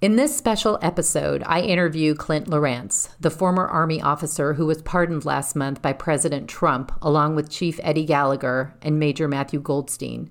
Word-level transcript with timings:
In 0.00 0.14
this 0.14 0.36
special 0.36 0.78
episode, 0.80 1.42
I 1.44 1.60
interview 1.60 2.14
Clint 2.14 2.46
Lorance, 2.46 3.08
the 3.18 3.32
former 3.32 3.66
Army 3.66 4.00
officer 4.00 4.54
who 4.54 4.64
was 4.64 4.80
pardoned 4.80 5.24
last 5.24 5.56
month 5.56 5.82
by 5.82 5.92
President 5.92 6.48
Trump, 6.48 6.92
along 7.02 7.34
with 7.34 7.50
Chief 7.50 7.80
Eddie 7.82 8.04
Gallagher 8.04 8.76
and 8.80 9.00
Major 9.00 9.26
Matthew 9.26 9.60
Golsteyn. 9.60 10.28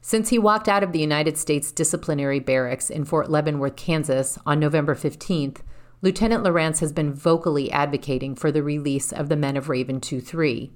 Since 0.00 0.28
he 0.28 0.38
walked 0.38 0.68
out 0.68 0.84
of 0.84 0.92
the 0.92 1.00
United 1.00 1.36
States 1.36 1.72
disciplinary 1.72 2.38
barracks 2.38 2.88
in 2.88 3.04
Fort 3.04 3.28
Leavenworth, 3.28 3.74
Kansas 3.74 4.38
on 4.46 4.60
November 4.60 4.94
15th, 4.94 5.58
Lieutenant 6.02 6.44
Lorance 6.44 6.78
has 6.78 6.92
been 6.92 7.12
vocally 7.12 7.68
advocating 7.72 8.36
for 8.36 8.52
the 8.52 8.62
release 8.62 9.12
of 9.12 9.28
the 9.28 9.34
men 9.34 9.56
of 9.56 9.68
Raven 9.68 10.00
23. 10.00 10.70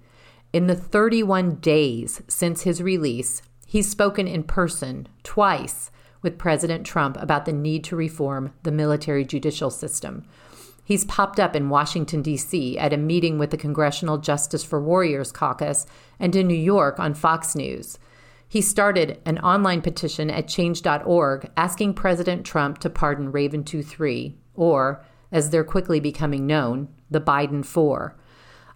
In 0.52 0.66
the 0.66 0.74
31 0.74 1.60
days 1.60 2.20
since 2.26 2.62
his 2.62 2.82
release, 2.82 3.42
he's 3.64 3.88
spoken 3.88 4.26
in 4.26 4.42
person 4.42 5.06
twice 5.22 5.92
with 6.24 6.38
President 6.38 6.84
Trump 6.84 7.16
about 7.20 7.44
the 7.44 7.52
need 7.52 7.84
to 7.84 7.94
reform 7.94 8.52
the 8.64 8.72
military 8.72 9.24
judicial 9.24 9.70
system. 9.70 10.24
He's 10.82 11.04
popped 11.04 11.38
up 11.38 11.54
in 11.54 11.70
Washington, 11.70 12.20
D.C. 12.20 12.76
at 12.76 12.92
a 12.92 12.96
meeting 12.96 13.38
with 13.38 13.50
the 13.50 13.56
Congressional 13.56 14.18
Justice 14.18 14.64
for 14.64 14.82
Warriors 14.82 15.30
caucus 15.30 15.86
and 16.18 16.34
in 16.34 16.48
New 16.48 16.54
York 16.54 16.98
on 16.98 17.14
Fox 17.14 17.54
News. 17.54 17.98
He 18.46 18.60
started 18.60 19.20
an 19.24 19.38
online 19.38 19.80
petition 19.80 20.30
at 20.30 20.48
change.org 20.48 21.50
asking 21.56 21.94
President 21.94 22.44
Trump 22.44 22.78
to 22.78 22.90
pardon 22.90 23.32
Raven 23.32 23.64
23, 23.64 24.36
or, 24.54 25.04
as 25.32 25.50
they're 25.50 25.64
quickly 25.64 26.00
becoming 26.00 26.46
known, 26.46 26.88
the 27.10 27.20
Biden 27.20 27.64
Four. 27.64 28.16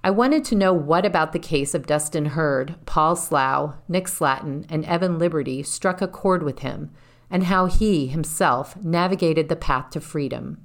I 0.02 0.10
wanted 0.10 0.44
to 0.46 0.54
know 0.54 0.72
what 0.72 1.04
about 1.04 1.32
the 1.32 1.38
case 1.38 1.74
of 1.74 1.86
Dustin 1.86 2.26
Heard, 2.26 2.76
Paul 2.86 3.16
Slough, 3.16 3.74
Nick 3.88 4.08
Slatten, 4.08 4.64
and 4.70 4.84
Evan 4.84 5.18
Liberty 5.18 5.62
struck 5.62 6.00
a 6.00 6.08
chord 6.08 6.42
with 6.42 6.60
him 6.60 6.90
and 7.30 7.44
how 7.44 7.66
he 7.66 8.06
himself 8.06 8.76
navigated 8.82 9.48
the 9.48 9.56
path 9.56 9.90
to 9.90 10.00
freedom. 10.00 10.58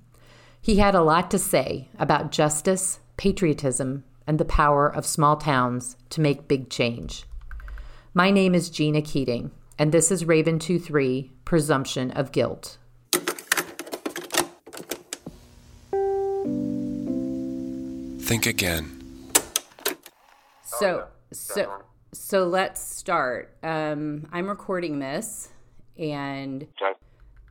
He 0.61 0.77
had 0.77 0.95
a 0.95 1.03
lot 1.03 1.29
to 1.31 1.39
say 1.39 1.89
about 1.99 2.31
justice, 2.31 2.99
patriotism, 3.17 4.03
and 4.25 4.39
the 4.39 4.45
power 4.45 4.87
of 4.87 5.05
small 5.05 5.35
towns 5.35 5.97
to 6.09 6.21
make 6.21 6.47
big 6.47 6.69
change. 6.69 7.25
My 8.13 8.31
name 8.31 8.55
is 8.55 8.69
Gina 8.69 9.01
Keating, 9.01 9.51
and 9.77 9.91
this 9.91 10.11
is 10.11 10.23
Raven 10.25 10.59
23 10.59 11.31
Presumption 11.43 12.11
of 12.11 12.31
Guilt. 12.31 12.77
Think 18.21 18.45
again. 18.45 19.01
So, 20.63 21.07
so, 21.31 21.83
so 22.13 22.47
let's 22.47 22.81
start. 22.81 23.57
Um, 23.61 24.27
I'm 24.31 24.47
recording 24.47 24.99
this 24.99 25.49
and 25.97 26.63
okay. 26.63 26.97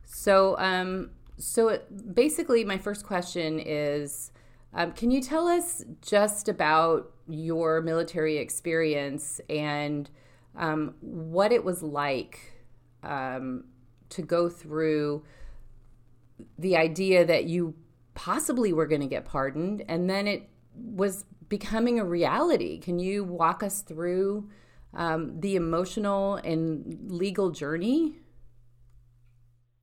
so, 0.03 0.57
um, 0.59 1.11
so 1.37 1.69
it, 1.69 2.15
basically, 2.15 2.63
my 2.63 2.77
first 2.77 3.05
question 3.05 3.59
is 3.59 4.31
um, 4.73 4.91
Can 4.93 5.11
you 5.11 5.21
tell 5.21 5.47
us 5.47 5.83
just 6.01 6.49
about 6.49 7.11
your 7.27 7.81
military 7.81 8.37
experience 8.37 9.39
and 9.49 10.09
um, 10.55 10.95
what 10.99 11.51
it 11.51 11.63
was 11.63 11.81
like 11.81 12.39
um, 13.03 13.65
to 14.09 14.21
go 14.21 14.49
through 14.49 15.23
the 16.57 16.75
idea 16.75 17.25
that 17.25 17.45
you 17.45 17.75
possibly 18.13 18.73
were 18.73 18.85
going 18.85 19.01
to 19.01 19.07
get 19.07 19.25
pardoned 19.25 19.83
and 19.87 20.09
then 20.09 20.27
it 20.27 20.49
was 20.75 21.25
becoming 21.49 21.99
a 21.99 22.05
reality? 22.05 22.79
Can 22.79 22.99
you 22.99 23.23
walk 23.23 23.63
us 23.63 23.81
through 23.81 24.49
um, 24.93 25.39
the 25.39 25.55
emotional 25.55 26.35
and 26.35 27.11
legal 27.11 27.51
journey? 27.51 28.15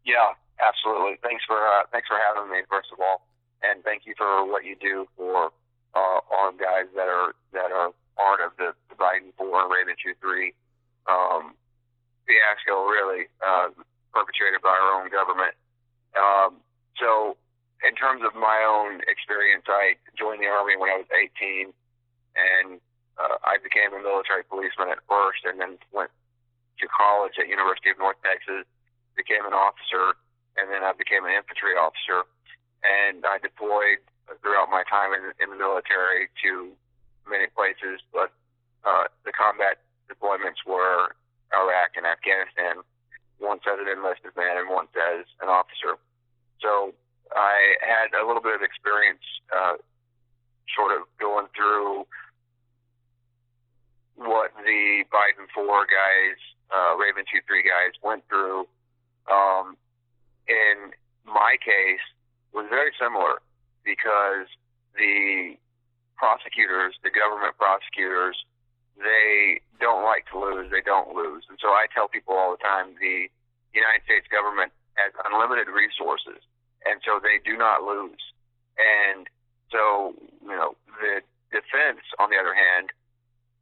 Yeah, 0.04 0.32
absolutely. 0.60 1.20
Thanks 1.22 1.44
for 1.44 1.58
uh, 1.60 1.84
thanks 1.92 2.08
for 2.08 2.16
having 2.16 2.50
me 2.50 2.64
first 2.68 2.88
of 2.92 3.00
all, 3.00 3.26
and 3.62 3.84
thank 3.84 4.06
you 4.06 4.14
for 4.16 4.44
what 4.48 4.64
you 4.64 4.76
do 4.76 5.06
for 5.16 5.52
uh, 5.94 6.18
all 6.30 6.52
guys 6.56 6.88
that 6.96 7.08
are 7.08 7.34
that 7.52 7.70
are 7.72 7.92
part 8.16 8.40
of 8.40 8.52
the, 8.56 8.72
the 8.88 8.96
Biden 8.96 9.32
four 9.36 9.68
Raven 9.68 9.94
two 10.00 10.14
three 10.20 10.54
um, 11.08 11.52
fiasco, 12.24 12.86
really 12.86 13.26
uh, 13.42 13.74
perpetrated 14.14 14.62
by 14.62 14.72
our 14.72 15.02
own 15.02 15.10
government. 15.10 15.54
Um, 16.14 16.62
so, 16.98 17.36
in 17.82 17.94
terms 17.96 18.22
of 18.22 18.34
my 18.38 18.62
own 18.62 19.00
experience, 19.08 19.64
I 19.66 19.96
joined 20.18 20.42
the 20.42 20.50
army 20.50 20.76
when 20.76 20.90
I 20.90 21.00
was 21.00 21.10
18, 21.10 21.72
and 22.36 22.78
uh, 23.16 23.40
I 23.42 23.58
became 23.62 23.94
a 23.94 24.02
military 24.02 24.44
policeman 24.44 24.92
at 24.92 25.00
first, 25.08 25.42
and 25.46 25.58
then 25.58 25.80
went 25.90 26.10
to 26.78 26.86
college 26.88 27.36
at 27.40 27.48
University 27.48 27.90
of 27.90 27.98
North 27.98 28.20
Texas 28.22 28.68
became 29.20 29.44
an 29.44 29.52
officer, 29.52 30.16
and 30.56 30.72
then 30.72 30.80
I 30.80 30.96
became 30.96 31.28
an 31.28 31.36
infantry 31.36 31.76
officer. 31.76 32.24
And 32.80 33.28
I 33.28 33.36
deployed 33.36 34.00
throughout 34.40 34.72
my 34.72 34.80
time 34.88 35.12
in, 35.12 35.36
in 35.36 35.52
the 35.52 35.58
military 35.60 36.32
to 36.40 36.72
many 37.28 37.52
places, 37.52 38.00
but 38.08 38.32
uh, 38.88 39.12
the 39.28 39.32
combat 39.36 39.84
deployments 40.08 40.64
were 40.64 41.12
Iraq 41.52 42.00
and 42.00 42.08
Afghanistan, 42.08 42.80
once 43.36 43.60
as 43.68 43.76
an 43.76 43.88
enlisted 43.92 44.32
man 44.36 44.56
and 44.56 44.72
once 44.72 44.90
as 44.96 45.28
an 45.44 45.52
officer. 45.52 46.00
So 46.64 46.96
I 47.36 47.76
had 47.84 48.16
a 48.16 48.24
little 48.24 48.42
bit 48.42 48.56
of 48.56 48.62
experience 48.62 49.24
uh, 49.52 49.76
sort 50.72 50.96
of 50.96 51.04
going 51.20 51.46
through 51.52 52.06
what 54.16 54.52
the 54.64 55.04
Biden 55.08 55.48
4 55.52 55.64
guys, 55.88 56.38
uh, 56.70 56.96
Raven 56.96 57.24
2 57.24 57.40
3 57.44 57.62
guys 57.64 57.92
went 58.04 58.22
through 58.28 58.68
um, 59.30 59.76
in 60.48 60.92
my 61.24 61.56
case 61.62 62.02
was 62.52 62.66
very 62.68 62.90
similar 62.98 63.38
because 63.86 64.50
the 64.98 65.54
prosecutors, 66.18 66.98
the 67.00 67.10
government 67.14 67.56
prosecutors, 67.56 68.36
they 69.00 69.64
don't 69.80 70.04
like 70.04 70.28
to 70.28 70.36
lose. 70.36 70.68
They 70.68 70.84
don't 70.84 71.16
lose. 71.16 71.48
And 71.48 71.56
so 71.62 71.72
I 71.72 71.88
tell 71.88 72.08
people 72.08 72.36
all 72.36 72.52
the 72.52 72.60
time 72.60 72.92
the 73.00 73.32
United 73.72 74.04
States 74.04 74.28
government 74.28 74.74
has 75.00 75.16
unlimited 75.24 75.72
resources. 75.72 76.44
And 76.84 77.00
so 77.00 77.16
they 77.22 77.40
do 77.40 77.56
not 77.56 77.80
lose. 77.80 78.20
And 78.76 79.24
so, 79.72 80.12
you 80.44 80.56
know, 80.56 80.76
the 81.00 81.24
defense, 81.48 82.04
on 82.20 82.28
the 82.28 82.36
other 82.36 82.52
hand, 82.52 82.92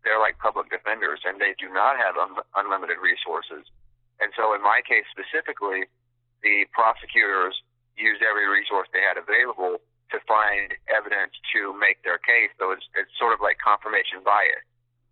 they're 0.02 0.18
like 0.18 0.38
public 0.38 0.70
defenders 0.70 1.22
and 1.26 1.38
they 1.38 1.54
do 1.58 1.70
not 1.70 1.98
have 1.98 2.18
un- 2.18 2.42
unlimited 2.58 2.98
resources. 2.98 3.66
And 4.20 4.34
so 4.34 4.54
in 4.54 4.62
my 4.62 4.82
case 4.82 5.06
specifically, 5.14 5.86
the 6.42 6.66
prosecutors 6.74 7.54
used 7.98 8.22
every 8.22 8.46
resource 8.46 8.86
they 8.94 9.02
had 9.02 9.18
available 9.18 9.82
to 10.10 10.18
find 10.24 10.72
evidence 10.88 11.34
to 11.52 11.74
make 11.76 12.00
their 12.06 12.18
case. 12.18 12.50
So 12.56 12.72
it's, 12.72 12.86
it's 12.96 13.12
sort 13.18 13.34
of 13.34 13.40
like 13.42 13.58
confirmation 13.60 14.24
bias. 14.24 14.64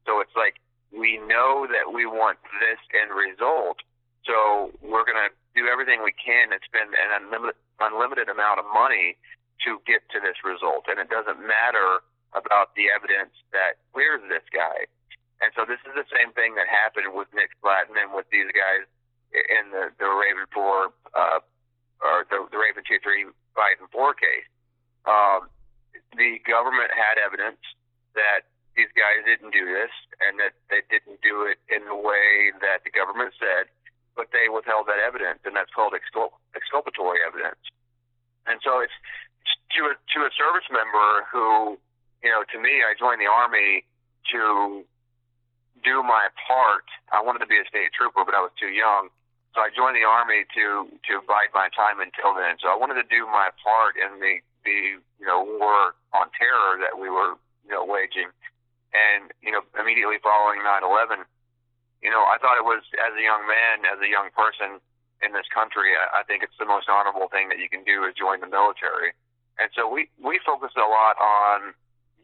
So 0.07 0.23
it's 0.23 0.35
like, 0.35 0.63
we 0.95 1.19
know 1.27 1.67
that 1.67 1.93
we 1.93 2.07
want 2.07 2.39
this 2.63 2.79
end 2.95 3.11
result, 3.11 3.83
so 4.25 4.71
we're 4.81 5.05
going 5.05 5.19
to 5.19 5.35
do 5.59 5.67
everything 5.67 6.01
we 6.01 6.15
can 6.15 6.55
and 6.55 6.63
spend 6.63 6.95
an 6.95 7.11
unlimited, 7.23 7.59
unlimited 7.83 8.31
amount 8.31 8.63
of 8.63 8.67
money 8.71 9.19
to 9.67 9.83
get 9.85 10.07
to 10.15 10.19
this 10.23 10.39
result. 10.47 10.87
And 10.87 11.03
it 11.03 11.11
doesn't 11.11 11.43
matter 11.43 12.07
about 12.35 12.75
the 12.79 12.89
evidence 12.89 13.35
that 13.51 13.83
clears 13.93 14.23
this 14.31 14.47
guy. 14.55 14.87
And 15.43 15.53
so 15.53 15.69
this 15.69 15.81
is 15.85 15.93
the 15.93 16.09
same 16.09 16.33
thing 16.33 16.57
that 16.57 16.71
happened 16.71 17.13
with 17.13 17.29
Nick 17.37 17.53
Slatten 17.61 17.99
and 17.99 18.15
with 18.15 18.29
these 18.33 18.49
guys 18.55 18.89
in 19.33 19.71
the, 19.73 19.91
the 19.99 20.09
Raven 20.09 20.47
4, 20.53 20.61
uh, 20.61 21.41
or 22.03 22.27
the, 22.29 22.39
the 22.51 22.59
Raven 22.59 22.85
2 22.87 22.99
3 23.03 23.27
Biden 23.57 23.87
4 23.91 24.15
case. 24.15 24.49
Um, 25.07 25.49
the 26.17 26.41
government 26.45 26.91
had 26.93 27.17
evidence 27.21 27.61
that 28.15 28.49
these 28.77 28.93
guys 28.93 29.25
didn't 29.25 29.57
do 29.57 29.65
this 29.65 29.93
and 30.21 30.37
that 30.37 30.53
they 30.69 30.85
didn't 30.93 31.25
do 31.25 31.49
it 31.49 31.57
in 31.73 31.89
the 31.89 31.97
way 31.97 32.53
that 32.61 32.85
the 32.85 32.93
government 32.93 33.33
said, 33.41 33.73
but 34.13 34.29
they 34.33 34.53
withheld 34.53 34.89
that 34.89 35.01
evidence, 35.01 35.41
and 35.49 35.57
that's 35.57 35.73
called 35.73 35.97
excul- 35.97 36.37
exculpatory 36.53 37.25
evidence. 37.25 37.61
And 38.45 38.61
so 38.61 38.81
it's 38.85 38.95
to 39.77 39.93
a, 39.93 39.95
to 39.97 40.19
a 40.25 40.31
service 40.37 40.69
member 40.69 41.25
who, 41.33 41.77
you 42.21 42.31
know, 42.31 42.45
to 42.53 42.59
me, 42.61 42.85
I 42.85 42.93
joined 42.97 43.21
the 43.21 43.29
Army 43.29 43.85
to 44.33 44.85
do 45.87 46.03
my 46.03 46.27
part. 46.35 46.91
I 47.15 47.23
wanted 47.23 47.47
to 47.47 47.51
be 47.51 47.63
a 47.63 47.67
state 47.71 47.95
trooper, 47.95 48.27
but 48.27 48.35
I 48.35 48.43
was 48.43 48.51
too 48.59 48.75
young. 48.75 49.15
So 49.55 49.63
I 49.63 49.71
joined 49.71 49.95
the 49.95 50.05
army 50.05 50.45
to 50.59 50.91
to 51.09 51.23
bide 51.25 51.55
my 51.55 51.71
time 51.71 52.03
until 52.03 52.35
then. 52.35 52.59
So 52.59 52.69
I 52.69 52.77
wanted 52.77 52.99
to 52.99 53.07
do 53.07 53.25
my 53.31 53.55
part 53.63 53.95
in 53.95 54.19
the 54.19 54.43
the 54.67 54.99
you 55.23 55.27
know 55.31 55.47
war 55.47 55.95
on 56.11 56.29
terror 56.35 56.83
that 56.83 56.99
we 56.99 57.09
were 57.09 57.39
you 57.65 57.73
know 57.73 57.87
waging, 57.87 58.29
and 58.93 59.31
you 59.41 59.55
know 59.55 59.63
immediately 59.79 60.19
following 60.21 60.61
9/11, 60.61 61.25
you 62.03 62.11
know 62.11 62.27
I 62.27 62.37
thought 62.43 62.59
it 62.59 62.67
was 62.67 62.85
as 63.01 63.17
a 63.17 63.23
young 63.23 63.47
man, 63.47 63.87
as 63.89 64.03
a 64.03 64.11
young 64.11 64.29
person 64.37 64.83
in 65.25 65.33
this 65.33 65.49
country, 65.49 65.97
I, 65.97 66.21
I 66.21 66.23
think 66.29 66.45
it's 66.45 66.59
the 66.61 66.69
most 66.69 66.93
honorable 66.93 67.33
thing 67.33 67.49
that 67.49 67.57
you 67.57 67.73
can 67.73 67.81
do 67.87 68.05
is 68.05 68.13
join 68.13 68.45
the 68.45 68.51
military. 68.51 69.17
And 69.57 69.73
so 69.73 69.89
we 69.89 70.13
we 70.21 70.37
focus 70.45 70.77
a 70.77 70.85
lot 70.85 71.17
on 71.17 71.73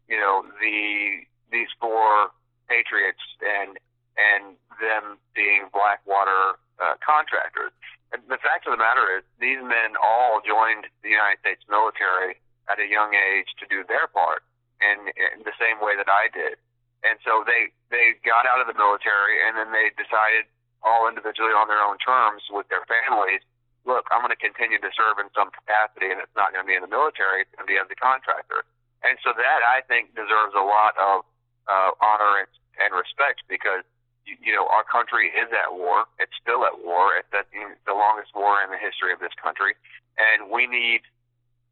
you 0.05 0.21
know 0.21 0.45
the 0.61 1.25
these 1.49 1.73
four 1.81 2.29
patriots 2.69 3.23
and 3.41 3.79
and 4.13 4.61
them 4.77 5.17
being 5.33 5.73
Blackwater 5.73 6.61
uh, 6.77 7.01
contractors. 7.01 7.73
And 8.13 8.21
the 8.29 8.37
fact 8.45 8.69
of 8.69 8.77
the 8.77 8.83
matter 8.83 9.09
is, 9.09 9.25
these 9.41 9.65
men 9.65 9.97
all 9.97 10.45
joined 10.45 10.85
the 11.01 11.09
United 11.09 11.41
States 11.41 11.65
military 11.65 12.37
at 12.69 12.77
a 12.77 12.85
young 12.85 13.17
age 13.17 13.49
to 13.57 13.65
do 13.73 13.89
their 13.89 14.05
part, 14.13 14.45
in, 14.83 15.09
in 15.15 15.47
the 15.47 15.55
same 15.57 15.79
way 15.79 15.95
that 15.95 16.11
I 16.11 16.29
did. 16.29 16.59
And 17.03 17.19
so 17.27 17.43
they 17.43 17.71
they 17.91 18.15
got 18.23 18.47
out 18.47 18.63
of 18.63 18.71
the 18.71 18.79
military, 18.79 19.43
and 19.43 19.59
then 19.59 19.75
they 19.75 19.91
decided 19.99 20.47
all 20.87 21.11
individually 21.11 21.55
on 21.55 21.67
their 21.67 21.83
own 21.83 21.99
terms 21.99 22.47
with 22.51 22.67
their 22.71 22.87
families. 22.87 23.43
Look, 23.83 24.07
I'm 24.15 24.23
going 24.23 24.31
to 24.31 24.39
continue 24.39 24.79
to 24.79 24.93
serve 24.95 25.19
in 25.19 25.27
some 25.35 25.51
capacity, 25.51 26.15
and 26.15 26.23
it's 26.23 26.35
not 26.39 26.55
going 26.55 26.63
to 26.63 26.69
be 26.69 26.79
in 26.79 26.87
the 26.87 26.91
military; 26.91 27.43
it's 27.43 27.51
going 27.59 27.67
to 27.67 27.71
be 27.71 27.79
as 27.79 27.91
a 27.91 27.99
contractor. 27.99 28.63
And 29.03 29.19
so 29.27 29.35
that 29.35 29.61
I 29.67 29.83
think 29.91 30.15
deserves 30.15 30.55
a 30.55 30.63
lot 30.63 30.95
of 30.95 31.27
uh, 31.69 31.91
honor 32.03 32.45
and, 32.45 32.51
and 32.81 32.91
respect 32.95 33.47
because 33.49 33.87
you, 34.27 34.39
you 34.39 34.53
know 34.55 34.67
our 34.71 34.87
country 34.87 35.31
is 35.35 35.51
at 35.51 35.75
war. 35.75 36.07
It's 36.19 36.35
still 36.39 36.65
at 36.65 36.81
war. 36.83 37.19
It's 37.19 37.31
the, 37.31 37.43
the 37.87 37.97
longest 37.97 38.35
war 38.35 38.63
in 38.63 38.71
the 38.71 38.81
history 38.81 39.13
of 39.13 39.19
this 39.19 39.35
country, 39.39 39.75
and 40.19 40.51
we 40.51 40.67
need 40.67 41.03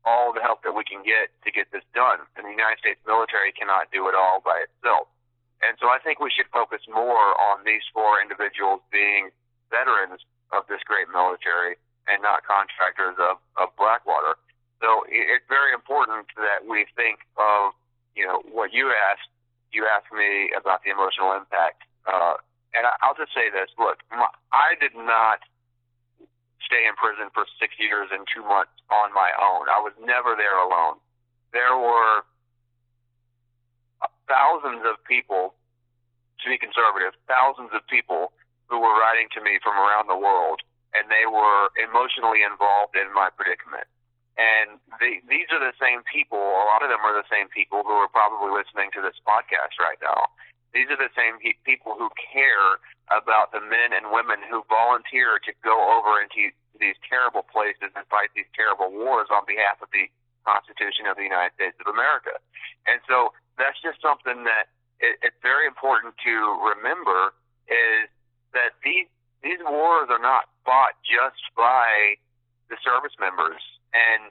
all 0.04 0.32
the 0.32 0.40
help 0.40 0.64
that 0.64 0.72
we 0.72 0.84
can 0.84 1.04
get 1.04 1.28
to 1.44 1.50
get 1.52 1.68
this 1.72 1.84
done. 1.92 2.24
And 2.36 2.48
the 2.48 2.54
United 2.54 2.80
States 2.80 3.00
military 3.04 3.52
cannot 3.52 3.92
do 3.92 4.08
it 4.08 4.16
all 4.16 4.40
by 4.40 4.64
itself. 4.64 5.08
And 5.60 5.76
so 5.76 5.92
I 5.92 6.00
think 6.00 6.20
we 6.20 6.32
should 6.32 6.48
focus 6.48 6.80
more 6.88 7.36
on 7.36 7.68
these 7.68 7.84
four 7.92 8.16
individuals 8.16 8.80
being 8.88 9.28
veterans 9.68 10.24
of 10.56 10.64
this 10.72 10.80
great 10.88 11.06
military 11.12 11.76
and 12.08 12.24
not 12.24 12.42
contractors 12.48 13.14
of, 13.20 13.36
of 13.60 13.68
Blackwater. 13.76 14.40
So 14.80 15.04
it's 15.06 15.44
very 15.52 15.76
important 15.76 16.32
that 16.40 16.64
we 16.64 16.88
think 16.96 17.20
of, 17.36 17.76
you 18.16 18.24
know, 18.24 18.40
what 18.48 18.72
you 18.72 18.88
asked. 19.12 19.28
You 19.70 19.86
asked 19.86 20.10
me 20.10 20.50
about 20.56 20.82
the 20.82 20.90
emotional 20.90 21.32
impact. 21.34 21.86
Uh, 22.06 22.38
and 22.74 22.86
I'll 23.02 23.18
just 23.18 23.34
say 23.34 23.50
this: 23.50 23.70
Look, 23.78 24.02
my, 24.10 24.26
I 24.50 24.74
did 24.78 24.94
not 24.94 25.42
stay 26.62 26.86
in 26.86 26.94
prison 26.94 27.34
for 27.34 27.46
six 27.58 27.74
years 27.78 28.10
and 28.14 28.22
two 28.30 28.46
months 28.46 28.74
on 28.90 29.10
my 29.10 29.34
own. 29.34 29.66
I 29.66 29.82
was 29.82 29.94
never 29.98 30.38
there 30.38 30.54
alone. 30.54 31.02
There 31.50 31.74
were 31.74 32.22
thousands 34.30 34.86
of 34.86 35.02
people, 35.02 35.58
to 36.38 36.46
be 36.46 36.54
conservative, 36.54 37.18
thousands 37.26 37.74
of 37.74 37.82
people 37.90 38.30
who 38.70 38.78
were 38.78 38.94
writing 39.02 39.26
to 39.34 39.42
me 39.42 39.58
from 39.58 39.74
around 39.74 40.06
the 40.06 40.16
world, 40.16 40.62
and 40.94 41.10
they 41.10 41.26
were 41.26 41.74
emotionally 41.74 42.46
involved 42.46 42.94
in 42.94 43.10
my 43.10 43.34
predicament. 43.34 43.90
And 44.40 44.80
they, 44.96 45.20
these 45.28 45.52
are 45.52 45.60
the 45.60 45.76
same 45.76 46.00
people, 46.08 46.40
a 46.40 46.64
lot 46.72 46.80
of 46.80 46.88
them 46.88 47.04
are 47.04 47.12
the 47.12 47.28
same 47.28 47.52
people 47.52 47.84
who 47.84 47.92
are 48.00 48.08
probably 48.08 48.48
listening 48.56 48.88
to 48.96 49.04
this 49.04 49.20
podcast 49.20 49.76
right 49.76 50.00
now. 50.00 50.32
These 50.72 50.88
are 50.88 50.96
the 50.96 51.12
same 51.12 51.36
pe- 51.44 51.60
people 51.68 51.92
who 51.92 52.08
care 52.16 52.80
about 53.12 53.52
the 53.52 53.60
men 53.60 53.92
and 53.92 54.08
women 54.08 54.40
who 54.48 54.64
volunteer 54.72 55.36
to 55.44 55.52
go 55.60 55.76
over 55.92 56.24
into 56.24 56.48
these 56.80 56.96
terrible 57.04 57.44
places 57.44 57.92
and 57.92 58.08
fight 58.08 58.32
these 58.32 58.48
terrible 58.56 58.88
wars 58.88 59.28
on 59.28 59.44
behalf 59.44 59.76
of 59.84 59.92
the 59.92 60.08
Constitution 60.48 61.04
of 61.04 61.20
the 61.20 61.26
United 61.28 61.52
States 61.60 61.76
of 61.76 61.92
America. 61.92 62.40
And 62.88 63.04
so 63.04 63.36
that's 63.60 63.76
just 63.84 64.00
something 64.00 64.48
that 64.48 64.72
it, 65.04 65.20
it's 65.20 65.36
very 65.44 65.68
important 65.68 66.16
to 66.24 66.34
remember 66.64 67.36
is 67.68 68.08
that 68.56 68.72
these 68.80 69.10
these 69.44 69.60
wars 69.64 70.08
are 70.08 70.20
not 70.20 70.48
fought 70.64 70.96
just 71.04 71.40
by 71.56 72.16
the 72.68 72.76
service 72.84 73.16
members 73.20 73.60
and 73.92 74.30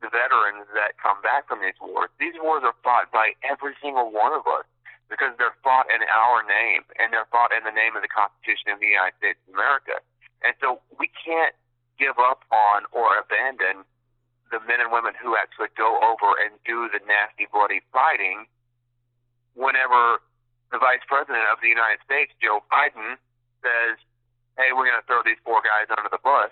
the 0.00 0.08
veterans 0.08 0.64
that 0.72 0.96
come 0.96 1.20
back 1.20 1.44
from 1.44 1.60
these 1.60 1.76
wars. 1.80 2.08
These 2.16 2.36
wars 2.40 2.64
are 2.64 2.76
fought 2.80 3.12
by 3.12 3.36
every 3.44 3.76
single 3.84 4.08
one 4.08 4.32
of 4.32 4.48
us 4.48 4.64
because 5.12 5.36
they're 5.36 5.56
fought 5.60 5.90
in 5.92 6.00
our 6.08 6.40
name 6.46 6.86
and 6.96 7.12
they're 7.12 7.28
fought 7.28 7.52
in 7.52 7.66
the 7.68 7.74
name 7.74 7.98
of 7.98 8.02
the 8.02 8.08
Constitution 8.08 8.72
of 8.72 8.80
the 8.80 8.88
United 8.88 9.18
States 9.20 9.38
of 9.44 9.52
America. 9.52 10.00
And 10.40 10.56
so 10.62 10.80
we 10.96 11.12
can't 11.12 11.52
give 12.00 12.16
up 12.16 12.48
on 12.48 12.88
or 12.96 13.20
abandon 13.20 13.84
the 14.48 14.62
men 14.64 14.80
and 14.80 14.88
women 14.88 15.12
who 15.20 15.36
actually 15.36 15.68
go 15.76 16.00
over 16.00 16.32
and 16.40 16.56
do 16.64 16.88
the 16.88 17.02
nasty, 17.04 17.44
bloody 17.52 17.84
fighting 17.92 18.48
whenever 19.54 20.24
the 20.72 20.78
Vice 20.78 21.02
President 21.06 21.44
of 21.50 21.60
the 21.60 21.68
United 21.68 22.00
States, 22.06 22.32
Joe 22.40 22.62
Biden, 22.70 23.18
says, 23.60 23.98
hey, 24.56 24.70
we're 24.72 24.86
going 24.86 24.98
to 24.98 25.06
throw 25.06 25.20
these 25.26 25.38
four 25.42 25.60
guys 25.60 25.90
under 25.90 26.08
the 26.08 26.22
bus. 26.22 26.50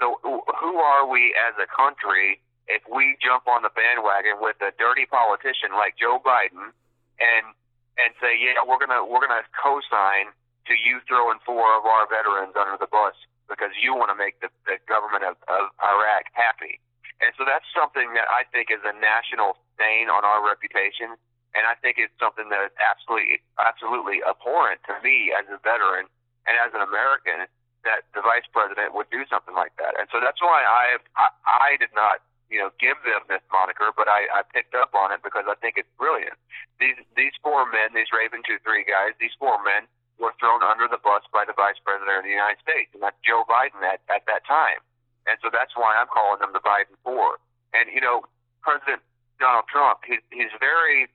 So 0.00 0.18
who 0.22 0.72
are 0.78 1.06
we 1.06 1.34
as 1.38 1.54
a 1.58 1.68
country 1.70 2.40
if 2.66 2.82
we 2.88 3.16
jump 3.20 3.46
on 3.46 3.62
the 3.62 3.72
bandwagon 3.76 4.40
with 4.40 4.56
a 4.64 4.72
dirty 4.80 5.04
politician 5.06 5.76
like 5.76 5.94
Joe 6.00 6.18
Biden 6.18 6.72
and 7.20 7.46
and 7.94 8.10
say, 8.18 8.34
yeah, 8.34 8.58
we're 8.66 8.80
gonna 8.80 9.06
we're 9.06 9.22
gonna 9.22 9.46
co-sign 9.54 10.34
to 10.66 10.74
you 10.74 10.98
throwing 11.06 11.38
four 11.44 11.76
of 11.76 11.84
our 11.84 12.08
veterans 12.08 12.56
under 12.56 12.74
the 12.80 12.88
bus 12.88 13.14
because 13.46 13.70
you 13.76 13.92
want 13.92 14.08
to 14.08 14.16
make 14.16 14.40
the, 14.40 14.48
the 14.64 14.80
government 14.88 15.20
of, 15.20 15.36
of 15.52 15.68
Iraq 15.84 16.24
happy. 16.32 16.80
And 17.20 17.30
so 17.36 17.44
that's 17.44 17.68
something 17.76 18.16
that 18.16 18.24
I 18.32 18.48
think 18.48 18.72
is 18.72 18.80
a 18.82 18.96
national 18.96 19.60
stain 19.76 20.08
on 20.08 20.24
our 20.24 20.40
reputation 20.40 21.14
and 21.54 21.62
I 21.70 21.78
think 21.78 22.02
it's 22.02 22.14
something 22.18 22.50
that 22.50 22.60
is 22.66 22.74
absolutely, 22.82 23.38
absolutely 23.62 24.26
abhorrent 24.26 24.82
to 24.90 24.98
me 25.06 25.30
as 25.30 25.46
a 25.46 25.58
veteran 25.62 26.10
and 26.50 26.54
as 26.58 26.74
an 26.74 26.82
American 26.82 27.46
that 27.84 28.08
the 28.16 28.24
vice 28.24 28.48
president 28.50 28.92
would 28.96 29.08
do 29.12 29.24
something 29.28 29.54
like 29.54 29.76
that. 29.76 29.96
And 29.96 30.08
so 30.10 30.20
that's 30.20 30.40
why 30.40 30.64
I, 30.64 30.98
I, 31.16 31.28
I 31.46 31.70
did 31.80 31.92
not, 31.92 32.24
you 32.48 32.60
know, 32.60 32.72
give 32.80 32.96
them 33.04 33.24
this 33.28 33.44
moniker, 33.52 33.92
but 33.92 34.08
I, 34.08 34.28
I 34.32 34.40
picked 34.52 34.74
up 34.74 34.92
on 34.92 35.12
it 35.12 35.20
because 35.24 35.44
I 35.48 35.56
think 35.60 35.76
it's 35.76 35.90
brilliant. 35.96 36.36
These, 36.80 36.98
these 37.16 37.36
four 37.44 37.68
men, 37.68 37.92
these 37.92 38.10
Raven 38.12 38.42
2-3 38.44 38.88
guys, 38.88 39.16
these 39.20 39.36
four 39.36 39.60
men 39.62 39.88
were 40.18 40.32
thrown 40.40 40.64
under 40.64 40.88
the 40.88 41.00
bus 41.00 41.24
by 41.32 41.44
the 41.44 41.56
vice 41.56 41.78
president 41.82 42.22
of 42.22 42.24
the 42.24 42.34
United 42.34 42.60
States, 42.62 42.90
and 42.94 43.02
that's 43.02 43.18
Joe 43.24 43.42
Biden 43.48 43.82
at, 43.82 44.00
at 44.08 44.24
that 44.30 44.46
time. 44.46 44.80
And 45.24 45.40
so 45.40 45.48
that's 45.48 45.72
why 45.74 45.96
I'm 45.96 46.08
calling 46.12 46.40
them 46.44 46.52
the 46.52 46.60
Biden 46.60 46.94
Four. 47.00 47.40
And, 47.72 47.88
you 47.88 48.00
know, 48.00 48.28
President 48.60 49.00
Donald 49.40 49.64
Trump, 49.72 50.04
he's, 50.04 50.20
he's 50.30 50.52
very 50.60 51.08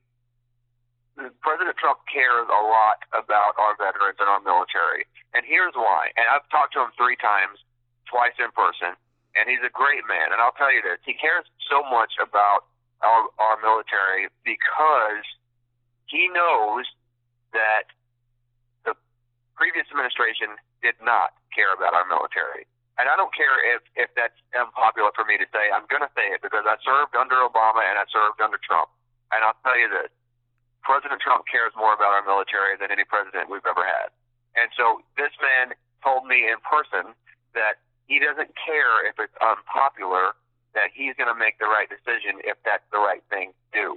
President 1.44 1.76
Trump 1.76 2.00
cares 2.08 2.48
a 2.48 2.62
lot 2.64 3.04
about 3.12 3.60
our 3.60 3.76
veterans 3.76 4.16
and 4.24 4.32
our 4.32 4.40
military. 4.40 5.04
And 5.34 5.46
here's 5.46 5.78
why. 5.78 6.10
And 6.18 6.26
I've 6.30 6.48
talked 6.50 6.74
to 6.74 6.82
him 6.82 6.92
three 6.98 7.18
times, 7.18 7.62
twice 8.10 8.34
in 8.42 8.50
person, 8.52 8.98
and 9.38 9.46
he's 9.46 9.62
a 9.62 9.70
great 9.70 10.06
man. 10.10 10.34
And 10.34 10.42
I'll 10.42 10.56
tell 10.58 10.74
you 10.74 10.82
this 10.82 10.98
he 11.06 11.14
cares 11.14 11.46
so 11.70 11.86
much 11.86 12.18
about 12.18 12.66
our, 13.06 13.30
our 13.38 13.56
military 13.62 14.28
because 14.42 15.26
he 16.10 16.28
knows 16.34 16.90
that 17.54 17.94
the 18.84 18.98
previous 19.54 19.86
administration 19.94 20.58
did 20.82 20.98
not 21.00 21.38
care 21.54 21.72
about 21.74 21.94
our 21.94 22.06
military. 22.10 22.66
And 23.00 23.08
I 23.08 23.16
don't 23.16 23.32
care 23.32 23.56
if, 23.64 23.82
if 23.96 24.12
that's 24.18 24.36
unpopular 24.52 25.16
for 25.16 25.24
me 25.24 25.40
to 25.40 25.48
say. 25.56 25.72
I'm 25.72 25.88
going 25.88 26.04
to 26.04 26.12
say 26.18 26.36
it 26.36 26.44
because 26.44 26.68
I 26.68 26.76
served 26.84 27.16
under 27.16 27.40
Obama 27.40 27.80
and 27.80 27.96
I 27.96 28.04
served 28.12 28.44
under 28.44 28.60
Trump. 28.60 28.92
And 29.32 29.40
I'll 29.46 29.56
tell 29.64 29.78
you 29.80 29.88
this 29.88 30.12
President 30.84 31.22
Trump 31.24 31.48
cares 31.48 31.72
more 31.78 31.96
about 31.96 32.12
our 32.12 32.26
military 32.26 32.76
than 32.76 32.92
any 32.92 33.08
president 33.08 33.48
we've 33.48 33.64
ever 33.64 33.86
had. 33.86 34.12
And 34.60 34.68
so 34.76 35.00
this 35.16 35.32
man 35.40 35.72
told 36.04 36.28
me 36.28 36.44
in 36.44 36.60
person 36.60 37.16
that 37.56 37.80
he 38.12 38.20
doesn't 38.20 38.52
care 38.60 39.08
if 39.08 39.16
it's 39.16 39.36
unpopular, 39.40 40.36
that 40.76 40.92
he's 40.92 41.16
going 41.16 41.32
to 41.32 41.38
make 41.38 41.58
the 41.58 41.70
right 41.70 41.88
decision 41.88 42.44
if 42.44 42.60
that's 42.68 42.84
the 42.92 43.00
right 43.00 43.24
thing 43.32 43.56
to 43.56 43.68
do. 43.72 43.88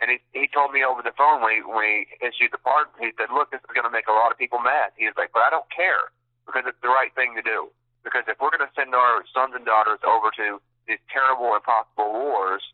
And 0.00 0.12
he, 0.12 0.18
he 0.32 0.48
told 0.48 0.72
me 0.72 0.84
over 0.84 1.00
the 1.00 1.12
phone 1.16 1.44
when 1.44 1.56
he, 1.56 1.60
when 1.64 1.84
he 1.84 1.96
issued 2.24 2.52
the 2.52 2.60
pardon, 2.60 2.92
he 3.00 3.12
said, 3.16 3.28
look, 3.32 3.52
this 3.52 3.60
is 3.60 3.72
going 3.72 3.84
to 3.88 3.92
make 3.92 4.08
a 4.08 4.16
lot 4.16 4.32
of 4.32 4.36
people 4.40 4.60
mad. 4.60 4.92
He 4.96 5.04
was 5.04 5.16
like, 5.16 5.32
but 5.32 5.44
I 5.44 5.50
don't 5.52 5.68
care 5.68 6.12
because 6.48 6.64
it's 6.64 6.80
the 6.80 6.92
right 6.92 7.12
thing 7.12 7.36
to 7.36 7.44
do. 7.44 7.68
Because 8.00 8.24
if 8.28 8.40
we're 8.40 8.52
going 8.52 8.64
to 8.64 8.72
send 8.72 8.96
our 8.96 9.24
sons 9.28 9.52
and 9.52 9.64
daughters 9.68 10.00
over 10.04 10.32
to 10.40 10.56
these 10.88 11.00
terrible, 11.12 11.52
impossible 11.52 12.12
wars, 12.16 12.64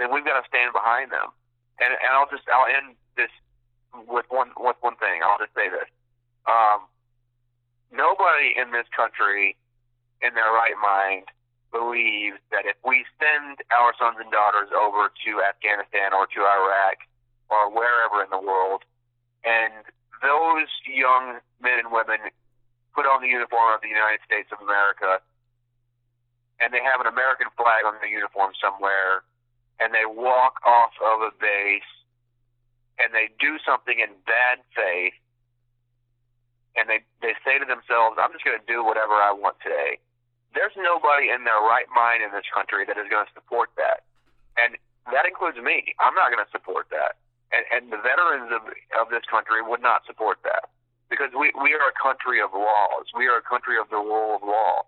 then 0.00 0.08
we've 0.08 0.24
got 0.24 0.40
to 0.40 0.48
stand 0.48 0.72
behind 0.72 1.12
them 1.12 1.36
and 1.80 1.92
and 1.92 2.10
I'll 2.12 2.28
just 2.28 2.44
I'll 2.48 2.68
end 2.68 2.96
this 3.16 3.32
with 4.08 4.26
one 4.28 4.52
with 4.56 4.76
one 4.80 4.96
thing. 4.96 5.20
I'll 5.24 5.40
just 5.40 5.54
say 5.54 5.68
this: 5.68 5.88
um, 6.46 6.86
nobody 7.92 8.54
in 8.56 8.72
this 8.72 8.86
country, 8.94 9.56
in 10.22 10.34
their 10.34 10.50
right 10.50 10.78
mind, 10.78 11.28
believes 11.70 12.38
that 12.50 12.64
if 12.64 12.78
we 12.86 13.04
send 13.20 13.60
our 13.74 13.92
sons 13.98 14.16
and 14.22 14.30
daughters 14.30 14.70
over 14.72 15.12
to 15.26 15.30
Afghanistan 15.42 16.14
or 16.14 16.26
to 16.30 16.40
Iraq 16.40 17.04
or 17.50 17.70
wherever 17.70 18.22
in 18.22 18.30
the 18.30 18.40
world, 18.40 18.82
and 19.44 19.86
those 20.22 20.70
young 20.88 21.38
men 21.60 21.78
and 21.82 21.90
women 21.92 22.32
put 22.94 23.04
on 23.04 23.20
the 23.20 23.28
uniform 23.28 23.76
of 23.76 23.82
the 23.84 23.92
United 23.92 24.24
States 24.24 24.48
of 24.54 24.58
America, 24.64 25.20
and 26.58 26.72
they 26.72 26.80
have 26.80 27.02
an 27.04 27.06
American 27.10 27.52
flag 27.54 27.84
on 27.84 28.00
their 28.00 28.08
uniform 28.08 28.56
somewhere 28.56 29.26
and 29.80 29.92
they 29.92 30.06
walk 30.08 30.60
off 30.64 30.92
of 31.04 31.20
a 31.20 31.32
base 31.36 31.90
and 32.98 33.12
they 33.12 33.28
do 33.38 33.60
something 33.60 34.00
in 34.00 34.08
bad 34.24 34.64
faith 34.72 35.16
and 36.76 36.88
they, 36.88 37.00
they 37.24 37.34
say 37.44 37.58
to 37.58 37.66
themselves, 37.66 38.20
I'm 38.20 38.32
just 38.32 38.44
going 38.44 38.58
to 38.60 38.68
do 38.68 38.84
whatever 38.84 39.16
I 39.16 39.32
want 39.32 39.56
today. 39.64 39.98
There's 40.54 40.76
nobody 40.76 41.28
in 41.32 41.44
their 41.44 41.60
right 41.64 41.88
mind 41.92 42.22
in 42.24 42.32
this 42.32 42.46
country 42.52 42.84
that 42.88 42.96
is 42.96 43.08
going 43.10 43.26
to 43.26 43.34
support 43.36 43.72
that. 43.76 44.04
And 44.56 44.76
that 45.12 45.28
includes 45.28 45.58
me. 45.60 45.94
I'm 46.00 46.14
not 46.14 46.32
going 46.32 46.44
to 46.44 46.52
support 46.52 46.88
that. 46.92 47.20
And, 47.52 47.64
and 47.72 47.82
the 47.92 48.00
veterans 48.00 48.52
of, 48.52 48.62
of 49.00 49.06
this 49.12 49.24
country 49.28 49.60
would 49.60 49.82
not 49.82 50.04
support 50.08 50.40
that 50.44 50.68
because 51.10 51.30
we, 51.36 51.52
we 51.62 51.72
are 51.76 51.88
a 51.88 51.96
country 51.96 52.40
of 52.42 52.52
laws. 52.52 53.06
We 53.16 53.28
are 53.28 53.38
a 53.38 53.46
country 53.46 53.78
of 53.78 53.88
the 53.90 54.00
rule 54.00 54.36
of 54.36 54.42
law. 54.42 54.82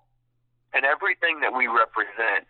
and 0.75 0.85
everything 0.85 1.41
that 1.41 1.53
we 1.55 1.67
represent 1.67 2.49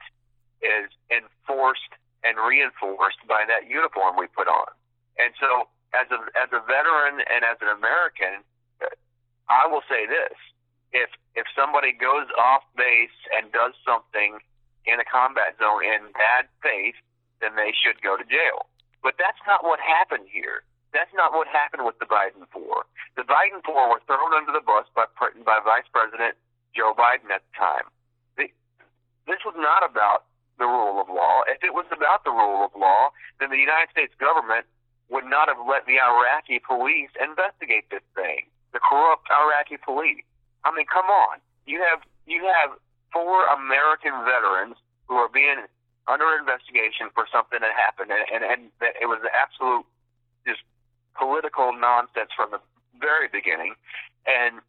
is 0.62 0.90
enforced 1.10 1.92
and 2.26 2.34
reinforced 2.38 3.22
by 3.30 3.46
that 3.46 3.70
uniform 3.70 4.18
we 4.18 4.26
put 4.26 4.48
on. 4.50 4.70
And 5.18 5.34
so, 5.38 5.70
as 5.94 6.10
a 6.10 6.18
as 6.38 6.50
a 6.52 6.60
veteran 6.66 7.22
and 7.30 7.46
as 7.46 7.58
an 7.62 7.70
American, 7.70 8.42
I 9.48 9.66
will 9.66 9.82
say 9.88 10.06
this: 10.06 10.36
if 10.92 11.10
if 11.34 11.46
somebody 11.56 11.92
goes 11.92 12.28
off 12.36 12.64
base 12.76 13.14
and 13.36 13.52
does 13.52 13.72
something 13.84 14.40
in 14.86 15.00
a 15.00 15.06
combat 15.06 15.56
zone 15.60 15.84
in 15.84 16.12
bad 16.16 16.48
faith, 16.62 16.96
then 17.40 17.56
they 17.56 17.72
should 17.76 18.00
go 18.00 18.16
to 18.16 18.24
jail. 18.24 18.68
But 19.02 19.20
that's 19.20 19.40
not 19.46 19.62
what 19.62 19.80
happened 19.80 20.28
here. 20.32 20.64
That's 20.96 21.12
not 21.12 21.36
what 21.36 21.46
happened 21.46 21.84
with 21.84 22.00
the 22.00 22.08
Biden 22.08 22.48
Four. 22.48 22.88
The 23.16 23.28
Biden 23.28 23.60
Four 23.64 23.92
were 23.92 24.02
thrown 24.08 24.32
under 24.32 24.52
the 24.52 24.64
bus 24.64 24.88
by 24.96 25.04
by 25.44 25.60
Vice 25.64 25.88
President 25.92 26.36
Joe 26.74 26.96
Biden 26.96 27.28
at 27.28 27.44
the 27.44 27.54
time. 27.56 27.86
The, 28.36 28.48
this 29.28 29.44
was 29.44 29.54
not 29.56 29.84
about 29.84 30.24
the 30.58 30.66
rule 30.66 31.00
of 31.00 31.08
law. 31.08 31.44
If 31.46 31.62
it 31.62 31.72
was 31.72 31.86
about 31.92 32.24
the 32.24 32.34
rule 32.34 32.64
of 32.64 32.72
law, 32.74 33.14
then 33.38 33.50
the 33.50 33.60
United 33.60 33.92
States 33.92 34.12
government 34.18 34.66
would 35.08 35.24
not 35.24 35.48
have 35.48 35.60
let 35.62 35.86
the 35.86 36.00
Iraqi 36.00 36.58
police 36.58 37.12
investigate 37.20 37.88
this 37.90 38.04
thing. 38.16 38.48
The 38.72 38.80
corrupt 38.80 39.28
Iraqi 39.30 39.78
police. 39.80 40.24
I 40.64 40.74
mean, 40.74 40.86
come 40.86 41.06
on. 41.06 41.40
You 41.66 41.80
have 41.84 42.04
you 42.26 42.44
have 42.44 42.76
four 43.12 43.46
American 43.48 44.12
veterans 44.24 44.76
who 45.08 45.16
are 45.16 45.28
being 45.28 45.64
under 46.08 46.36
investigation 46.36 47.08
for 47.12 47.24
something 47.32 47.60
that 47.60 47.72
happened, 47.72 48.12
and 48.12 48.24
and, 48.28 48.42
and 48.44 48.60
that 48.80 48.96
it 49.00 49.06
was 49.06 49.20
absolute 49.32 49.84
just 50.44 50.60
political 51.16 51.72
nonsense 51.72 52.32
from 52.36 52.52
the 52.52 52.60
very 53.00 53.28
beginning, 53.28 53.74
and 54.28 54.60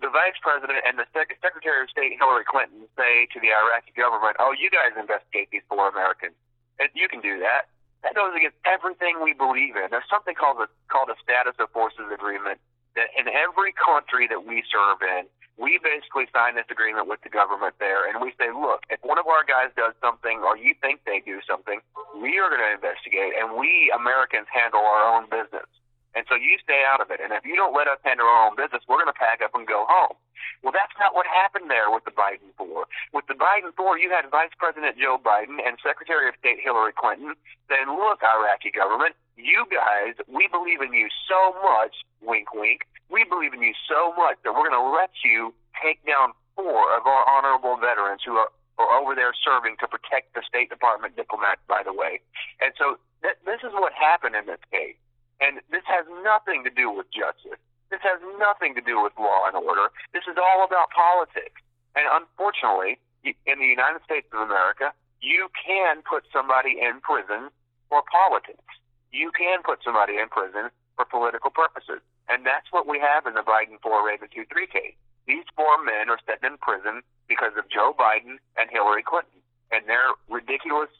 the 0.00 0.10
vice 0.10 0.36
president 0.42 0.82
and 0.82 0.98
the 0.98 1.06
Sec- 1.14 1.38
secretary 1.38 1.86
of 1.86 1.88
state 1.88 2.18
Hillary 2.18 2.44
Clinton 2.44 2.90
say 2.98 3.30
to 3.30 3.38
the 3.38 3.54
Iraqi 3.54 3.94
government, 3.96 4.36
"Oh, 4.40 4.52
you 4.52 4.68
guys 4.68 4.92
investigate 4.98 5.48
these 5.52 5.64
four 5.68 5.88
Americans, 5.88 6.34
and 6.80 6.90
you 6.92 7.08
can 7.08 7.20
do 7.20 7.38
that." 7.40 7.70
That 8.02 8.18
goes 8.18 8.34
against 8.34 8.58
everything 8.66 9.22
we 9.22 9.32
believe 9.32 9.78
in. 9.78 9.88
There's 9.94 10.08
something 10.10 10.34
called 10.34 10.58
a 10.58 10.68
called 10.90 11.08
a 11.08 11.16
status 11.22 11.54
of 11.62 11.70
forces 11.70 12.10
agreement 12.12 12.58
that 12.96 13.08
in 13.16 13.28
every 13.28 13.72
country 13.72 14.28
that 14.28 14.44
we 14.44 14.62
serve 14.68 15.00
in, 15.00 15.26
we 15.60 15.76
basically 15.84 16.26
sign 16.32 16.56
this 16.56 16.68
agreement 16.72 17.06
with 17.08 17.20
the 17.20 17.28
government 17.28 17.76
there, 17.76 18.08
and 18.08 18.24
we 18.24 18.32
say, 18.40 18.48
look, 18.50 18.88
if 18.88 18.98
one 19.04 19.20
of 19.20 19.28
our 19.28 19.44
guys 19.44 19.68
does 19.76 19.92
something 20.00 20.40
or 20.40 20.56
you 20.56 20.72
think 20.80 21.04
they 21.04 21.20
do 21.20 21.44
something, 21.44 21.80
we 22.16 22.40
are 22.40 22.48
going 22.48 22.64
to 22.64 22.72
investigate, 22.72 23.36
and 23.36 23.54
we 23.60 23.92
Americans 23.92 24.48
handle 24.48 24.80
our 24.80 25.04
own 25.12 25.28
business. 25.28 25.68
And 26.12 26.28
so 26.28 26.36
you 26.36 26.60
stay 26.60 26.84
out 26.84 27.00
of 27.00 27.08
it. 27.08 27.24
And 27.24 27.32
if 27.32 27.44
you 27.48 27.56
don't 27.56 27.72
let 27.72 27.88
us 27.88 27.96
handle 28.04 28.28
our 28.28 28.48
own 28.48 28.56
business, 28.56 28.84
we're 28.84 29.00
going 29.00 29.12
to 29.12 29.16
pack 29.16 29.40
up 29.40 29.56
and 29.56 29.64
go 29.64 29.88
home. 29.88 30.16
Well, 30.60 30.76
that's 30.76 30.92
not 31.00 31.16
what 31.16 31.24
happened 31.24 31.72
there 31.72 31.88
with 31.88 32.04
the 32.04 32.12
Biden 32.12 32.52
Four. 32.60 32.84
With 33.16 33.24
the 33.32 33.38
Biden 33.38 33.72
Four, 33.72 33.96
you 33.96 34.12
had 34.12 34.28
Vice 34.28 34.52
President 34.60 35.00
Joe 35.00 35.16
Biden 35.16 35.56
and 35.64 35.80
Secretary 35.80 36.28
of 36.28 36.36
State 36.36 36.60
Hillary 36.60 36.92
Clinton 36.92 37.32
saying, 37.68 37.88
look, 37.88 38.20
Iraqi 38.20 38.70
government, 38.70 39.16
you 39.36 39.64
guys, 39.70 40.14
we 40.28 40.48
believe 40.48 40.80
in 40.80 40.92
you 40.92 41.08
so 41.28 41.56
much, 41.62 41.96
wink, 42.20 42.52
wink, 42.54 42.86
we 43.10 43.24
believe 43.24 43.52
in 43.52 43.62
you 43.62 43.74
so 43.88 44.12
much 44.16 44.40
that 44.44 44.52
we're 44.52 44.68
going 44.68 44.78
to 44.78 44.90
let 44.92 45.12
you 45.24 45.52
take 45.76 46.00
down 46.04 46.32
four 46.56 46.92
of 46.96 47.04
our 47.06 47.24
honorable 47.28 47.76
veterans 47.76 48.20
who 48.24 48.36
are, 48.36 48.48
are 48.78 48.90
over 49.00 49.14
there 49.14 49.32
serving 49.36 49.76
to 49.80 49.86
protect 49.88 50.32
the 50.34 50.42
State 50.46 50.68
Department 50.68 51.16
diplomats, 51.16 51.60
by 51.68 51.82
the 51.84 51.92
way. 51.92 52.20
And 52.60 52.72
so 52.76 52.96
th- 53.20 53.40
this 53.44 53.60
is 53.64 53.72
what 53.72 53.92
happened 53.92 54.36
in 54.36 54.46
this 54.46 54.62
case. 54.72 54.96
And 55.40 55.60
this 55.74 55.84
has 55.90 56.06
nothing 56.22 56.62
to 56.64 56.70
do 56.70 56.88
with 56.92 57.08
justice. 57.10 57.58
This 57.90 58.00
has 58.06 58.20
nothing 58.40 58.72
to 58.76 58.80
do 58.80 59.02
with 59.02 59.12
law 59.20 59.44
and 59.48 59.56
order. 59.56 59.92
This 60.16 60.24
is 60.24 60.40
all 60.40 60.64
about 60.64 60.88
politics. 60.94 61.60
And 61.92 62.08
unfortunately, 62.08 62.96
in 63.24 63.60
the 63.60 63.68
United 63.68 64.00
States 64.04 64.24
of 64.32 64.40
America, 64.40 64.96
you 65.20 65.52
can 65.52 66.00
put 66.02 66.24
somebody 66.32 66.80
in 66.80 67.04
prison 67.04 67.52
for 67.92 68.00
politics. 68.08 68.64
You 69.12 69.30
can 69.36 69.60
put 69.62 69.84
somebody 69.84 70.16
in 70.16 70.28
prison 70.28 70.72
for 70.96 71.04
political 71.04 71.52
purposes. 71.52 72.00
And 72.28 72.46
that's 72.46 72.68
what 72.72 72.88
we 72.88 72.98
have 72.98 73.26
in 73.26 73.34
the 73.34 73.44
Biden 73.44 73.76
4 73.82 74.06
Raven 74.06 74.28
2 74.32 74.44
3 74.48 74.66
case. 74.66 74.96
These 75.26 75.46
four 75.54 75.78
men 75.84 76.10
are 76.10 76.18
sitting 76.26 76.50
in 76.50 76.58
prison 76.58 77.02
because 77.28 77.54
of 77.54 77.70
Joe 77.70 77.94
Biden 77.94 78.42
and 78.58 78.66
Hillary 78.72 79.04
Clinton 79.06 79.38
and 79.70 79.86
their 79.86 80.18
ridiculous 80.26 80.90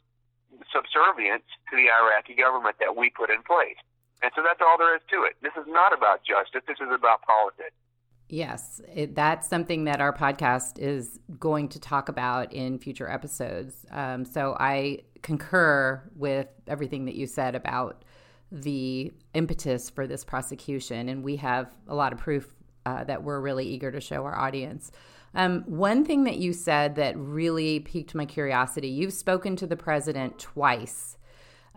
subservience 0.71 1.49
to 1.71 1.75
the 1.75 1.90
Iraqi 1.90 2.38
government 2.38 2.76
that 2.78 2.95
we 2.95 3.11
put 3.11 3.31
in 3.31 3.42
place. 3.42 3.81
And 4.23 4.31
so 4.37 4.45
that's 4.47 4.62
all 4.62 4.78
there 4.78 4.95
is 4.95 5.02
to 5.11 5.26
it. 5.26 5.35
This 5.42 5.57
is 5.59 5.66
not 5.66 5.90
about 5.90 6.23
justice. 6.23 6.62
This 6.69 6.78
is 6.78 6.92
about 6.95 7.26
politics. 7.26 7.75
Yes, 8.32 8.80
it, 8.90 9.14
that's 9.14 9.46
something 9.46 9.84
that 9.84 10.00
our 10.00 10.10
podcast 10.10 10.78
is 10.78 11.18
going 11.38 11.68
to 11.68 11.78
talk 11.78 12.08
about 12.08 12.50
in 12.54 12.78
future 12.78 13.06
episodes. 13.06 13.84
Um, 13.90 14.24
so 14.24 14.56
I 14.58 15.00
concur 15.20 16.02
with 16.16 16.46
everything 16.66 17.04
that 17.04 17.14
you 17.14 17.26
said 17.26 17.54
about 17.54 18.06
the 18.50 19.12
impetus 19.34 19.90
for 19.90 20.06
this 20.06 20.24
prosecution, 20.24 21.10
and 21.10 21.22
we 21.22 21.36
have 21.36 21.76
a 21.86 21.94
lot 21.94 22.14
of 22.14 22.20
proof 22.20 22.54
uh, 22.86 23.04
that 23.04 23.22
we're 23.22 23.38
really 23.38 23.66
eager 23.66 23.92
to 23.92 24.00
show 24.00 24.24
our 24.24 24.34
audience. 24.34 24.90
Um, 25.34 25.60
one 25.66 26.02
thing 26.02 26.24
that 26.24 26.38
you 26.38 26.54
said 26.54 26.94
that 26.94 27.18
really 27.18 27.80
piqued 27.80 28.14
my 28.14 28.24
curiosity 28.24 28.88
you've 28.88 29.12
spoken 29.12 29.56
to 29.56 29.66
the 29.66 29.76
president 29.76 30.38
twice. 30.38 31.18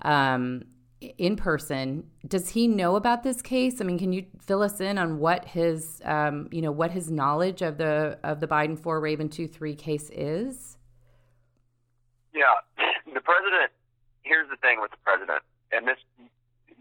Um, 0.03 0.63
in 1.01 1.35
person. 1.35 2.05
Does 2.27 2.49
he 2.49 2.67
know 2.67 2.95
about 2.95 3.23
this 3.23 3.41
case? 3.41 3.81
I 3.81 3.83
mean, 3.83 3.99
can 3.99 4.13
you 4.13 4.25
fill 4.39 4.61
us 4.61 4.79
in 4.79 4.97
on 4.97 5.19
what 5.19 5.45
his, 5.45 6.01
um, 6.05 6.47
you 6.51 6.61
know, 6.61 6.71
what 6.71 6.91
his 6.91 7.11
knowledge 7.11 7.61
of 7.61 7.77
the 7.77 8.17
of 8.23 8.39
the 8.39 8.47
Biden 8.47 8.79
four 8.79 8.99
Raven 8.99 9.29
two 9.29 9.47
three 9.47 9.75
case 9.75 10.09
is? 10.11 10.77
Yeah, 12.33 12.55
the 13.13 13.21
president. 13.21 13.71
Here's 14.23 14.49
the 14.49 14.57
thing 14.57 14.81
with 14.81 14.91
the 14.91 14.97
president, 15.05 15.43
and 15.71 15.87
this, 15.87 16.01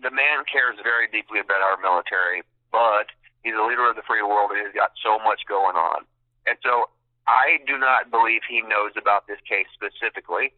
the 0.00 0.11
man 0.11 0.49
cares 0.50 0.80
very 0.83 1.06
deeply 1.12 1.40
about 1.40 1.61
our 1.61 1.76
military, 1.76 2.40
but 2.73 3.12
he's 3.44 3.52
a 3.52 3.62
leader 3.62 3.85
of 3.85 3.97
the 3.97 4.06
free 4.09 4.23
world, 4.23 4.50
and 4.50 4.64
he's 4.64 4.75
got 4.75 4.97
so 5.04 5.18
much 5.21 5.44
going 5.47 5.76
on, 5.76 6.09
and 6.49 6.56
so 6.64 6.88
I 7.28 7.61
do 7.66 7.76
not 7.76 8.11
believe 8.11 8.40
he 8.49 8.62
knows 8.62 8.97
about 8.97 9.28
this 9.28 9.37
case 9.44 9.68
specifically. 9.76 10.56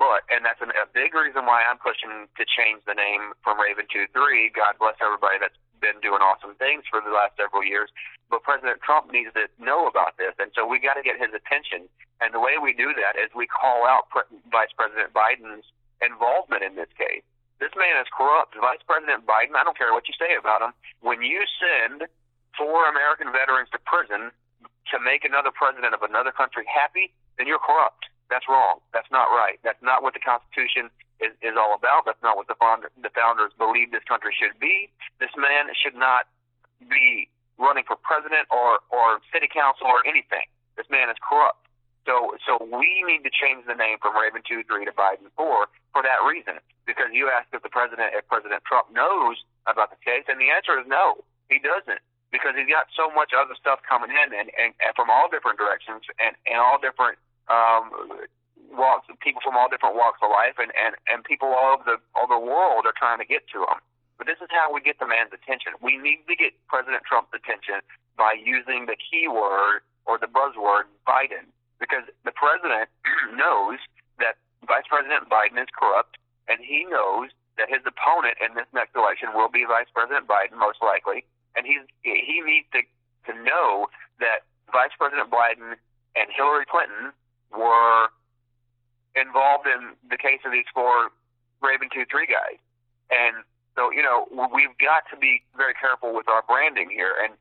But, 0.00 0.26
and 0.32 0.42
that's 0.42 0.60
an, 0.60 0.74
a 0.74 0.88
big 0.90 1.14
reason 1.14 1.46
why 1.46 1.62
I'm 1.62 1.78
pushing 1.78 2.26
to 2.34 2.44
change 2.44 2.82
the 2.84 2.96
name 2.96 3.36
from 3.44 3.60
Raven 3.60 3.86
2 3.90 4.10
3. 4.10 4.50
God 4.56 4.76
bless 4.80 4.98
everybody 4.98 5.38
that's 5.38 5.58
been 5.82 5.98
doing 5.98 6.22
awesome 6.22 6.54
things 6.56 6.86
for 6.86 7.02
the 7.02 7.10
last 7.10 7.34
several 7.34 7.66
years. 7.66 7.90
But 8.30 8.46
President 8.46 8.80
Trump 8.80 9.10
needs 9.10 9.34
to 9.34 9.50
know 9.58 9.90
about 9.90 10.16
this. 10.16 10.32
And 10.38 10.54
so 10.54 10.64
we 10.64 10.78
got 10.78 10.94
to 10.94 11.04
get 11.04 11.18
his 11.18 11.34
attention. 11.34 11.90
And 12.22 12.32
the 12.32 12.40
way 12.40 12.56
we 12.56 12.72
do 12.72 12.94
that 12.96 13.18
is 13.18 13.34
we 13.34 13.50
call 13.50 13.84
out 13.84 14.08
Pre- 14.08 14.30
Vice 14.48 14.72
President 14.72 15.10
Biden's 15.12 15.66
involvement 16.00 16.62
in 16.62 16.78
this 16.78 16.90
case. 16.94 17.26
This 17.58 17.74
man 17.78 17.94
is 18.02 18.10
corrupt. 18.10 18.58
Vice 18.58 18.82
President 18.82 19.22
Biden, 19.22 19.54
I 19.54 19.62
don't 19.62 19.78
care 19.78 19.94
what 19.94 20.10
you 20.10 20.14
say 20.18 20.34
about 20.34 20.62
him, 20.62 20.74
when 20.98 21.22
you 21.22 21.46
send 21.62 22.10
four 22.58 22.90
American 22.90 23.30
veterans 23.30 23.70
to 23.70 23.78
prison 23.86 24.34
to 24.90 24.96
make 24.98 25.22
another 25.22 25.54
president 25.54 25.94
of 25.94 26.02
another 26.02 26.34
country 26.34 26.66
happy, 26.66 27.14
then 27.38 27.46
you're 27.46 27.62
corrupt. 27.62 28.10
That's 28.32 28.48
wrong. 28.48 28.80
That's 28.96 29.12
not 29.12 29.28
right. 29.28 29.60
That's 29.60 29.84
not 29.84 30.00
what 30.00 30.16
the 30.16 30.24
Constitution 30.24 30.88
is, 31.20 31.36
is 31.44 31.52
all 31.60 31.76
about. 31.76 32.08
That's 32.08 32.24
not 32.24 32.40
what 32.40 32.48
the, 32.48 32.56
founder, 32.56 32.88
the 32.96 33.12
founders 33.12 33.52
believe 33.60 33.92
this 33.92 34.08
country 34.08 34.32
should 34.32 34.56
be. 34.56 34.88
This 35.20 35.36
man 35.36 35.68
should 35.76 35.92
not 35.92 36.32
be 36.88 37.28
running 37.60 37.84
for 37.84 38.00
president 38.00 38.48
or, 38.48 38.80
or 38.88 39.20
city 39.28 39.52
council 39.52 39.84
or 39.84 40.00
anything. 40.08 40.48
This 40.80 40.88
man 40.88 41.12
is 41.12 41.20
corrupt. 41.20 41.60
So, 42.08 42.34
so 42.42 42.56
we 42.56 43.04
need 43.04 43.20
to 43.28 43.30
change 43.30 43.68
the 43.68 43.76
name 43.76 44.00
from 44.00 44.16
Raven 44.16 44.40
2 44.42 44.64
3 44.64 44.88
to 44.88 44.94
Biden 44.96 45.28
4 45.36 45.68
for 45.92 46.02
that 46.02 46.20
reason. 46.24 46.56
Because 46.88 47.12
you 47.12 47.28
asked 47.28 47.52
if 47.52 47.60
the 47.60 47.70
president, 47.70 48.16
if 48.16 48.26
President 48.26 48.64
Trump 48.64 48.90
knows 48.90 49.38
about 49.68 49.92
the 49.92 50.00
case, 50.00 50.26
and 50.26 50.40
the 50.40 50.50
answer 50.50 50.74
is 50.80 50.88
no, 50.88 51.22
he 51.46 51.62
doesn't. 51.62 52.00
Because 52.34 52.56
he's 52.56 52.66
got 52.66 52.88
so 52.96 53.12
much 53.12 53.36
other 53.36 53.54
stuff 53.54 53.84
coming 53.84 54.10
in 54.10 54.32
and, 54.32 54.48
and, 54.56 54.72
and 54.80 54.90
from 54.96 55.12
all 55.12 55.28
different 55.28 55.60
directions 55.60 56.02
and, 56.16 56.32
and 56.48 56.58
all 56.58 56.80
different 56.80 57.20
um, 57.48 57.90
walks, 58.72 59.06
people 59.20 59.40
from 59.44 59.56
all 59.56 59.68
different 59.68 59.94
walks 59.94 60.18
of 60.22 60.30
life, 60.30 60.56
and, 60.58 60.72
and, 60.74 60.96
and 61.10 61.24
people 61.24 61.52
all 61.52 61.76
over 61.78 61.84
the 61.84 61.98
all 62.16 62.26
the 62.26 62.40
world 62.40 62.88
are 62.88 62.96
trying 62.96 63.20
to 63.20 63.28
get 63.28 63.46
to 63.52 63.62
him. 63.64 63.78
But 64.16 64.26
this 64.26 64.38
is 64.38 64.48
how 64.50 64.70
we 64.72 64.80
get 64.80 64.98
the 65.02 65.08
man's 65.08 65.34
attention. 65.34 65.74
We 65.82 65.98
need 65.98 66.24
to 66.28 66.36
get 66.36 66.54
President 66.68 67.02
Trump's 67.02 67.34
attention 67.34 67.82
by 68.14 68.36
using 68.38 68.86
the 68.86 68.94
keyword 68.94 69.82
or 70.06 70.18
the 70.18 70.30
buzzword 70.30 70.90
Biden, 71.06 71.50
because 71.78 72.06
the 72.26 72.34
president 72.34 72.90
knows 73.38 73.78
that 74.18 74.38
Vice 74.66 74.86
President 74.86 75.26
Biden 75.30 75.58
is 75.58 75.70
corrupt, 75.74 76.18
and 76.46 76.62
he 76.62 76.86
knows 76.86 77.30
that 77.58 77.68
his 77.68 77.84
opponent 77.84 78.38
in 78.40 78.54
this 78.54 78.66
next 78.72 78.94
election 78.96 79.34
will 79.34 79.50
be 79.50 79.66
Vice 79.66 79.90
President 79.92 80.26
Biden, 80.26 80.56
most 80.56 80.80
likely, 80.82 81.26
and 81.54 81.66
he's 81.66 81.84
he 82.02 82.40
needs 82.42 82.66
to 82.72 82.82
to 83.26 83.32
know 83.42 83.86
that 84.18 84.46
Vice 84.72 84.94
President 84.98 85.30
Biden 85.30 85.78
and 86.16 86.26
Hillary 86.30 86.66
Clinton 86.66 87.12
were 87.62 88.10
involved 89.14 89.66
in 89.70 89.94
the 90.10 90.18
case 90.18 90.42
of 90.44 90.50
these 90.50 90.66
four 90.74 91.14
Raven 91.62 91.88
2 91.94 92.04
3 92.10 92.26
guys. 92.26 92.58
And 93.12 93.44
so, 93.76 93.92
you 93.92 94.02
know, 94.02 94.28
we've 94.52 94.74
got 94.76 95.06
to 95.12 95.16
be 95.16 95.44
very 95.56 95.74
careful 95.78 96.12
with 96.12 96.28
our 96.28 96.42
branding 96.42 96.90
here. 96.90 97.14
And 97.22 97.38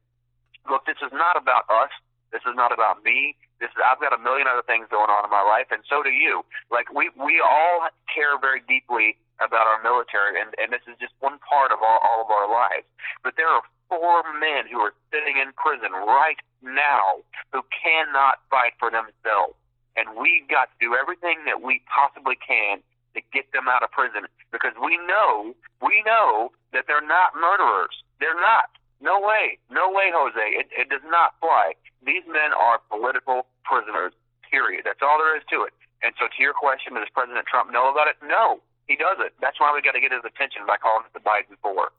look, 0.69 0.85
this 0.85 0.99
is 1.01 1.11
not 1.11 1.35
about 1.35 1.65
us. 1.67 1.91
This 2.31 2.43
is 2.47 2.55
not 2.55 2.71
about 2.71 3.03
me. 3.03 3.35
This 3.59 3.69
is, 3.75 3.81
I've 3.83 3.99
got 3.99 4.15
a 4.15 4.21
million 4.21 4.47
other 4.47 4.63
things 4.63 4.87
going 4.89 5.11
on 5.11 5.21
in 5.27 5.29
my 5.29 5.43
life, 5.43 5.69
and 5.69 5.83
so 5.85 6.01
do 6.01 6.09
you. 6.09 6.41
Like 6.71 6.89
we 6.89 7.11
we 7.13 7.37
all 7.43 7.91
care 8.09 8.39
very 8.39 8.63
deeply 8.65 9.19
about 9.37 9.69
our 9.69 9.77
military, 9.85 10.39
and 10.41 10.49
and 10.57 10.73
this 10.73 10.81
is 10.89 10.97
just 10.97 11.13
one 11.21 11.37
part 11.45 11.69
of 11.69 11.77
all, 11.83 11.99
all 12.01 12.25
of 12.25 12.31
our 12.33 12.49
lives. 12.49 12.87
But 13.21 13.37
there 13.37 13.51
are 13.51 13.61
four 13.85 14.23
men 14.39 14.65
who 14.71 14.79
are 14.79 14.97
sitting 15.13 15.37
in 15.37 15.53
prison 15.59 15.93
right 15.93 16.39
now 16.63 17.21
who 17.53 17.61
cannot 17.69 18.41
fight 18.49 18.73
for 18.79 18.89
themselves, 18.89 19.59
and 20.01 20.17
we've 20.17 20.49
got 20.49 20.73
to 20.73 20.77
do 20.81 20.97
everything 20.97 21.45
that 21.45 21.61
we 21.61 21.85
possibly 21.85 22.33
can 22.41 22.81
to 23.13 23.21
get 23.29 23.45
them 23.53 23.69
out 23.69 23.85
of 23.85 23.93
prison 23.93 24.25
because 24.49 24.73
we 24.81 24.97
know 25.05 25.53
we 25.77 26.01
know 26.01 26.49
that 26.73 26.89
they're 26.89 27.05
not 27.05 27.37
murderers. 27.37 28.01
They're 28.17 28.39
not. 28.39 28.73
No 29.01 29.21
way. 29.21 29.61
No 29.69 29.93
way, 29.93 30.09
Jose. 30.09 30.41
It, 30.41 30.73
it 30.73 30.89
does 30.89 31.05
not 31.05 31.37
fly. 31.37 31.73
These 32.05 32.25
men 32.25 32.53
are 32.53 32.81
political 32.89 33.45
prisoners, 33.65 34.13
period. 34.49 34.85
That's 34.85 35.01
all 35.01 35.21
there 35.21 35.37
is 35.37 35.45
to 35.53 35.65
it. 35.69 35.73
And 36.01 36.13
so, 36.17 36.25
to 36.25 36.37
your 36.41 36.53
question, 36.53 36.93
does 36.97 37.09
President 37.13 37.45
Trump 37.45 37.73
know 37.73 37.91
about 37.91 38.07
it? 38.09 38.17
No, 38.25 38.61
he 38.87 38.95
doesn't. 38.95 39.33
That's 39.41 39.59
why 39.59 39.73
we 39.73 39.81
got 39.81 39.93
to 39.93 40.01
get 40.01 40.11
his 40.11 40.25
attention 40.25 40.65
by 40.65 40.77
calling 40.77 41.05
it 41.05 41.13
the 41.13 41.21
Biden 41.21 41.57
Four. 41.61 41.93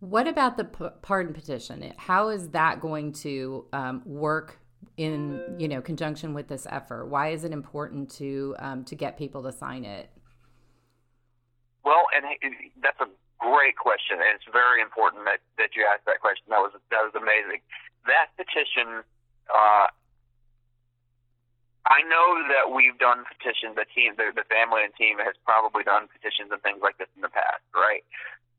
What 0.00 0.28
about 0.28 0.56
the 0.56 0.64
p- 0.64 0.94
pardon 1.02 1.32
petition? 1.32 1.92
How 1.96 2.28
is 2.28 2.50
that 2.50 2.80
going 2.80 3.12
to 3.24 3.64
um, 3.72 4.02
work 4.04 4.60
in 4.98 5.40
you 5.56 5.68
know 5.68 5.80
conjunction 5.80 6.34
with 6.34 6.48
this 6.48 6.66
effort? 6.68 7.06
Why 7.06 7.30
is 7.30 7.44
it 7.44 7.52
important 7.52 8.10
to 8.18 8.54
um, 8.58 8.84
to 8.84 8.94
get 8.94 9.16
people 9.16 9.42
to 9.44 9.52
sign 9.52 9.86
it? 9.86 10.10
Well, 11.86 12.04
and 12.12 12.26
that's 12.82 13.00
a 13.00 13.08
great 13.40 13.78
question, 13.78 14.18
and 14.18 14.34
it's 14.34 14.50
very 14.52 14.82
important 14.82 15.24
that, 15.24 15.40
that 15.56 15.72
you 15.72 15.86
asked 15.88 16.04
that 16.04 16.20
question. 16.20 16.50
That 16.50 16.60
was 16.60 16.74
that 16.90 17.00
was 17.00 17.14
amazing. 17.14 17.62
That 18.04 18.34
petition, 18.36 19.06
uh, 19.48 19.86
I 21.86 22.02
know 22.04 22.42
that 22.50 22.74
we've 22.74 22.98
done 22.98 23.24
petitions. 23.30 23.78
The 23.78 23.86
team, 23.94 24.18
the, 24.18 24.34
the 24.34 24.44
family 24.50 24.82
and 24.84 24.92
team 24.98 25.22
has 25.22 25.38
probably 25.46 25.86
done 25.86 26.10
petitions 26.10 26.50
and 26.50 26.60
things 26.60 26.82
like 26.82 26.98
this 26.98 27.08
in 27.14 27.22
the 27.22 27.32
past, 27.32 27.64
right? 27.72 28.02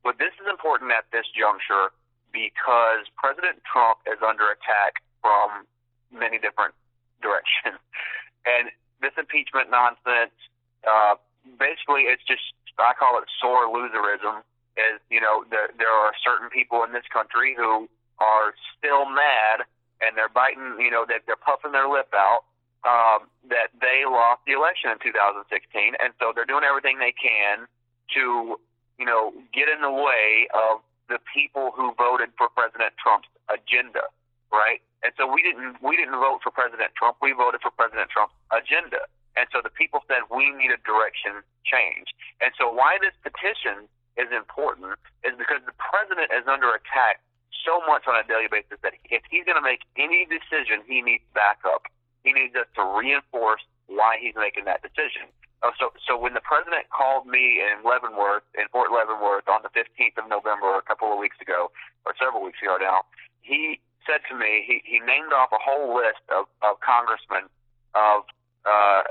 But 0.02 0.18
this 0.18 0.32
is 0.40 0.48
important 0.48 0.96
at 0.96 1.06
this 1.12 1.28
juncture 1.36 1.92
because 2.32 3.10
President 3.20 3.60
Trump 3.68 4.00
is 4.08 4.22
under 4.24 4.48
attack 4.54 5.04
from 5.20 5.68
many 6.12 6.38
different 6.38 6.74
directions, 7.22 7.80
and 8.46 8.70
this 9.02 9.14
impeachment 9.18 9.70
nonsense. 9.70 10.36
Uh, 10.84 11.16
basically, 11.60 12.08
it's 12.08 12.24
just 12.24 12.44
I 12.78 12.94
call 12.98 13.18
it 13.20 13.28
sore 13.42 13.68
loserism. 13.68 14.44
Is 14.78 15.02
you 15.10 15.20
know 15.20 15.44
there 15.50 15.70
there 15.78 15.92
are 15.92 16.14
certain 16.24 16.50
people 16.50 16.84
in 16.84 16.94
this 16.94 17.08
country 17.12 17.56
who 17.58 17.90
are 18.20 18.54
still 18.78 19.08
mad 19.08 19.68
and 20.02 20.16
they're 20.16 20.32
biting 20.32 20.80
you 20.80 20.92
know 20.92 21.06
that 21.08 21.24
they're 21.28 21.40
puffing 21.40 21.72
their 21.72 21.88
lip 21.88 22.12
out 22.16 22.48
um, 22.88 23.28
that 23.52 23.76
they 23.80 24.08
lost 24.08 24.40
the 24.48 24.56
election 24.56 24.92
in 24.92 25.00
2016 25.04 25.96
and 26.00 26.14
so 26.20 26.32
they're 26.32 26.48
doing 26.48 26.64
everything 26.64 27.00
they 27.00 27.16
can 27.16 27.68
to 28.16 28.56
you 29.00 29.08
know 29.08 29.36
get 29.52 29.68
in 29.68 29.82
the 29.84 29.92
way 29.92 30.48
of 30.56 30.80
the 31.12 31.20
people 31.28 31.72
who 31.76 31.92
voted 31.98 32.30
for 32.38 32.48
President 32.54 32.94
Trump's 33.02 33.28
agenda 33.50 34.08
right 34.52 34.82
and 35.04 35.14
so 35.16 35.30
we 35.30 35.42
didn't 35.42 35.78
we 35.82 35.96
didn't 35.96 36.18
vote 36.18 36.40
for 36.44 36.52
President 36.52 36.92
Trump 36.98 37.18
we 37.22 37.32
voted 37.32 37.62
for 37.62 37.72
President 37.72 38.10
Trump's 38.10 38.36
agenda 38.52 39.06
and 39.38 39.48
so 39.54 39.62
the 39.64 39.72
people 39.72 40.02
said 40.10 40.26
we 40.30 40.52
need 40.54 40.74
a 40.74 40.80
direction 40.84 41.42
change 41.66 42.12
and 42.42 42.52
so 42.58 42.70
why 42.70 42.98
this 43.02 43.16
petition 43.22 43.88
is 44.20 44.28
important 44.36 45.00
is 45.24 45.32
because 45.40 45.64
the 45.64 45.76
president 45.80 46.28
is 46.36 46.44
under 46.44 46.76
attack 46.76 47.24
so 47.64 47.80
much 47.88 48.08
on 48.08 48.16
a 48.16 48.26
daily 48.28 48.48
basis 48.52 48.80
that 48.84 48.96
if 49.12 49.24
he's 49.28 49.44
going 49.44 49.60
to 49.60 49.64
make 49.64 49.84
any 50.00 50.28
decision, 50.28 50.84
he 50.88 51.02
needs 51.02 51.24
backup. 51.36 51.88
He 52.24 52.32
needs 52.32 52.56
us 52.56 52.68
to 52.76 52.84
reinforce 52.84 53.64
why 53.88 54.20
he's 54.20 54.36
making 54.36 54.66
that 54.66 54.84
decision. 54.84 55.32
Oh, 55.60 55.76
so, 55.76 55.92
so 56.00 56.16
when 56.16 56.36
the 56.36 56.44
president 56.44 56.88
called 56.88 57.28
me 57.28 57.60
in 57.60 57.84
Leavenworth, 57.84 58.48
in 58.56 58.72
Fort 58.72 58.96
Leavenworth, 58.96 59.48
on 59.52 59.60
the 59.60 59.72
15th 59.76 60.16
of 60.16 60.32
November, 60.32 60.80
a 60.80 60.86
couple 60.88 61.12
of 61.12 61.20
weeks 61.20 61.36
ago, 61.44 61.68
or 62.08 62.16
several 62.16 62.44
weeks 62.44 62.64
ago 62.64 62.80
now, 62.80 63.04
he 63.44 63.84
said 64.10 64.26
to 64.26 64.34
me, 64.34 64.66
he, 64.66 64.82
he 64.82 64.98
named 65.06 65.30
off 65.30 65.54
a 65.54 65.62
whole 65.62 65.94
list 65.94 66.26
of, 66.34 66.50
of 66.66 66.82
congressmen, 66.82 67.46
of 67.94 68.26
uh, 68.66 69.06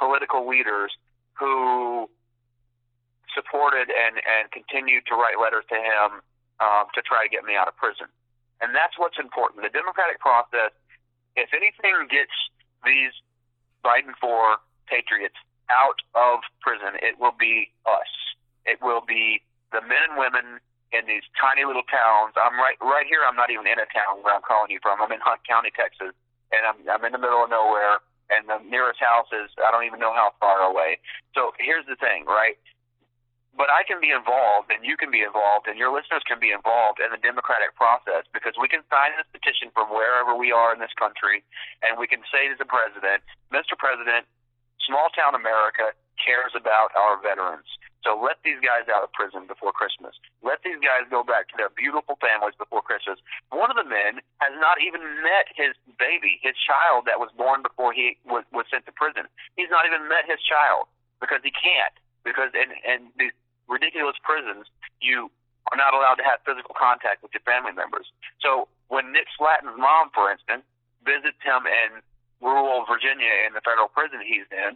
political 0.00 0.48
leaders 0.48 0.96
who 1.36 2.08
supported 3.36 3.92
and, 3.92 4.16
and 4.24 4.48
continued 4.48 5.04
to 5.08 5.14
write 5.14 5.36
letters 5.36 5.64
to 5.68 5.76
him 5.76 6.24
um, 6.64 6.88
to 6.96 7.04
try 7.04 7.24
to 7.24 7.28
get 7.28 7.44
me 7.44 7.52
out 7.52 7.68
of 7.68 7.76
prison. 7.76 8.08
And 8.64 8.72
that's 8.72 8.96
what's 8.96 9.20
important. 9.20 9.60
The 9.60 9.72
democratic 9.72 10.20
process, 10.20 10.72
if 11.36 11.52
anything 11.52 12.08
gets 12.08 12.32
these 12.84 13.12
Biden 13.84 14.16
four 14.20 14.62
patriots 14.88 15.36
out 15.68 16.00
of 16.14 16.40
prison, 16.60 16.96
it 17.02 17.18
will 17.18 17.34
be 17.36 17.72
us. 17.84 18.08
It 18.64 18.78
will 18.80 19.02
be 19.02 19.42
the 19.72 19.80
men 19.82 20.00
and 20.08 20.16
women 20.16 20.60
in 20.92 21.08
these 21.08 21.24
tiny 21.36 21.64
little 21.64 21.86
towns. 21.88 22.36
I'm 22.36 22.56
right 22.60 22.76
right 22.80 23.08
here. 23.08 23.24
I'm 23.24 23.36
not 23.36 23.50
even 23.50 23.66
in 23.66 23.80
a 23.80 23.88
town 23.90 24.20
where 24.20 24.36
I'm 24.36 24.44
calling 24.44 24.70
you 24.70 24.80
from. 24.80 25.00
I'm 25.00 25.12
in 25.12 25.20
Hunt 25.24 25.40
County, 25.48 25.72
Texas, 25.72 26.12
and 26.52 26.62
I'm 26.64 26.78
I'm 26.88 27.04
in 27.04 27.12
the 27.12 27.22
middle 27.22 27.42
of 27.42 27.50
nowhere. 27.50 28.04
And 28.32 28.48
the 28.48 28.64
nearest 28.64 28.96
house 28.96 29.28
is 29.28 29.52
I 29.60 29.68
don't 29.68 29.84
even 29.84 30.00
know 30.00 30.16
how 30.16 30.32
far 30.40 30.64
away. 30.64 30.96
So 31.36 31.52
here's 31.60 31.84
the 31.84 32.00
thing, 32.00 32.24
right? 32.24 32.56
but 33.52 33.68
I 33.68 33.84
can 33.84 34.00
be 34.00 34.08
involved 34.08 34.72
and 34.72 34.80
you 34.80 34.96
can 34.96 35.12
be 35.12 35.20
involved 35.20 35.68
and 35.68 35.76
your 35.76 35.92
listeners 35.92 36.24
can 36.24 36.40
be 36.40 36.56
involved 36.56 37.04
in 37.04 37.12
the 37.12 37.20
democratic 37.20 37.76
process 37.76 38.24
because 38.32 38.56
we 38.56 38.68
can 38.68 38.80
sign 38.88 39.12
this 39.20 39.28
petition 39.28 39.68
from 39.76 39.92
wherever 39.92 40.32
we 40.32 40.48
are 40.48 40.72
in 40.72 40.80
this 40.80 40.92
country 40.96 41.44
and 41.84 42.00
we 42.00 42.08
can 42.08 42.24
say 42.32 42.48
to 42.48 42.56
the 42.56 42.68
president, 42.68 43.20
Mr. 43.52 43.76
President, 43.76 44.24
small 44.80 45.12
town 45.12 45.36
America 45.36 45.92
cares 46.16 46.56
about 46.56 46.96
our 46.96 47.20
veterans. 47.20 47.68
So 48.02 48.18
let 48.18 48.42
these 48.42 48.58
guys 48.58 48.90
out 48.90 49.06
of 49.06 49.14
prison 49.14 49.46
before 49.46 49.70
Christmas. 49.70 50.18
Let 50.42 50.62
these 50.66 50.78
guys 50.82 51.06
go 51.06 51.22
back 51.22 51.46
to 51.50 51.56
their 51.56 51.70
beautiful 51.70 52.18
families 52.18 52.58
before 52.58 52.82
Christmas. 52.82 53.22
One 53.54 53.70
of 53.70 53.78
the 53.78 53.86
men 53.86 54.18
has 54.42 54.54
not 54.58 54.82
even 54.82 55.02
met 55.22 55.46
his 55.54 55.78
baby, 56.02 56.42
his 56.42 56.58
child 56.58 57.06
that 57.06 57.22
was 57.22 57.30
born 57.38 57.62
before 57.62 57.94
he 57.94 58.18
was, 58.26 58.42
was 58.50 58.66
sent 58.70 58.90
to 58.90 58.94
prison. 58.94 59.30
He's 59.54 59.70
not 59.70 59.86
even 59.86 60.10
met 60.10 60.26
his 60.26 60.42
child 60.42 60.90
because 61.22 61.46
he 61.46 61.54
can't 61.54 61.94
because 62.26 62.50
in, 62.58 62.74
in 62.82 63.10
these 63.18 63.34
ridiculous 63.70 64.18
prisons, 64.26 64.66
you 64.98 65.30
are 65.70 65.78
not 65.78 65.94
allowed 65.94 66.18
to 66.18 66.26
have 66.26 66.42
physical 66.42 66.74
contact 66.74 67.22
with 67.22 67.30
your 67.30 67.44
family 67.46 67.70
members. 67.70 68.10
So 68.42 68.66
when 68.90 69.14
Nick 69.14 69.30
Slatten's 69.38 69.78
mom, 69.78 70.10
for 70.10 70.26
instance, 70.26 70.66
visits 71.06 71.38
him 71.42 71.66
in 71.70 72.02
rural 72.42 72.82
Virginia 72.82 73.46
in 73.46 73.54
the 73.54 73.62
federal 73.62 73.86
prison 73.86 74.18
he's 74.22 74.46
in, 74.50 74.74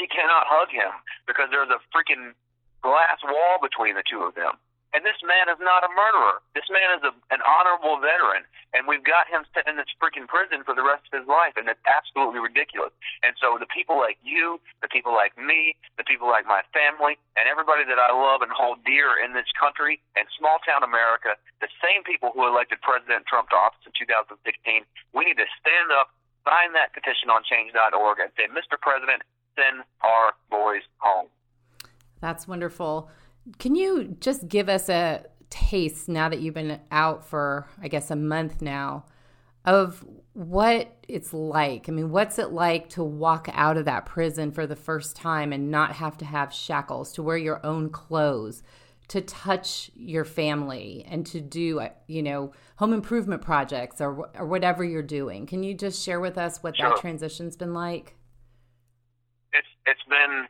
she 0.00 0.08
cannot 0.08 0.48
hug 0.48 0.72
him 0.72 0.96
because 1.28 1.52
there's 1.52 1.68
a 1.68 1.84
freaking 1.92 2.32
glass 2.80 3.20
wall 3.20 3.60
between 3.60 4.00
the 4.00 4.06
two 4.08 4.24
of 4.24 4.32
them. 4.32 4.56
And 4.90 5.06
this 5.06 5.22
man 5.22 5.46
is 5.46 5.60
not 5.62 5.86
a 5.86 5.90
murderer. 5.94 6.42
This 6.50 6.66
man 6.66 6.98
is 6.98 7.02
a, 7.06 7.14
an 7.30 7.38
honorable 7.46 8.02
veteran, 8.02 8.42
and 8.74 8.90
we've 8.90 9.06
got 9.06 9.30
him 9.30 9.46
sitting 9.54 9.78
in 9.78 9.78
this 9.78 9.86
freaking 10.02 10.26
prison 10.26 10.66
for 10.66 10.74
the 10.74 10.82
rest 10.82 11.06
of 11.06 11.14
his 11.14 11.30
life, 11.30 11.54
and 11.54 11.70
it's 11.70 11.84
absolutely 11.86 12.42
ridiculous. 12.42 12.90
And 13.22 13.38
so 13.38 13.54
the 13.54 13.70
people 13.70 14.02
like 14.02 14.18
you, 14.26 14.58
the 14.82 14.90
people 14.90 15.14
like 15.14 15.38
me, 15.38 15.78
the 15.94 16.02
people 16.02 16.26
like 16.26 16.42
my 16.42 16.66
family, 16.74 17.22
and 17.38 17.46
everybody 17.46 17.86
that 17.86 18.02
I 18.02 18.10
love 18.10 18.42
and 18.42 18.50
hold 18.50 18.82
dear 18.82 19.14
in 19.14 19.30
this 19.30 19.46
country 19.54 20.02
and 20.18 20.26
small 20.34 20.58
town 20.66 20.82
America, 20.82 21.38
the 21.62 21.70
same 21.78 22.02
people 22.02 22.34
who 22.34 22.42
elected 22.42 22.82
President 22.82 23.30
Trump 23.30 23.54
to 23.54 23.56
office 23.62 23.86
in 23.86 23.94
2016, 23.94 24.42
we 25.14 25.22
need 25.22 25.38
to 25.38 25.46
stand 25.62 25.94
up, 25.94 26.10
sign 26.42 26.74
that 26.74 26.90
petition 26.98 27.30
on 27.30 27.46
change.org, 27.46 28.18
and 28.18 28.34
say, 28.34 28.50
Mr. 28.50 28.74
President, 28.74 29.22
send 29.60 29.84
our 30.02 30.32
boys 30.50 30.82
home. 30.98 31.26
That's 32.20 32.46
wonderful. 32.46 33.10
Can 33.58 33.74
you 33.74 34.16
just 34.20 34.48
give 34.48 34.68
us 34.68 34.88
a 34.88 35.24
taste 35.48 36.08
now 36.08 36.28
that 36.28 36.40
you've 36.40 36.54
been 36.54 36.80
out 36.90 37.26
for, 37.26 37.66
I 37.82 37.88
guess, 37.88 38.10
a 38.10 38.16
month 38.16 38.62
now 38.62 39.06
of 39.64 40.04
what 40.32 40.96
it's 41.08 41.32
like? 41.32 41.88
I 41.88 41.92
mean, 41.92 42.10
what's 42.10 42.38
it 42.38 42.52
like 42.52 42.88
to 42.90 43.02
walk 43.02 43.48
out 43.52 43.76
of 43.76 43.86
that 43.86 44.06
prison 44.06 44.52
for 44.52 44.66
the 44.66 44.76
first 44.76 45.16
time 45.16 45.52
and 45.52 45.70
not 45.70 45.92
have 45.92 46.16
to 46.18 46.24
have 46.24 46.52
shackles, 46.52 47.12
to 47.14 47.22
wear 47.22 47.36
your 47.36 47.64
own 47.64 47.90
clothes, 47.90 48.62
to 49.08 49.20
touch 49.20 49.90
your 49.94 50.24
family, 50.24 51.04
and 51.08 51.26
to 51.26 51.40
do, 51.40 51.80
uh, 51.80 51.88
you 52.06 52.22
know, 52.22 52.52
home 52.76 52.92
improvement 52.92 53.42
projects 53.42 54.00
or, 54.00 54.30
or 54.38 54.46
whatever 54.46 54.84
you're 54.84 55.02
doing? 55.02 55.46
Can 55.46 55.62
you 55.62 55.74
just 55.74 56.04
share 56.04 56.20
with 56.20 56.38
us 56.38 56.62
what 56.62 56.76
sure. 56.76 56.90
that 56.90 57.00
transition's 57.00 57.56
been 57.56 57.74
like? 57.74 58.14
It's 59.90 60.06
been 60.06 60.46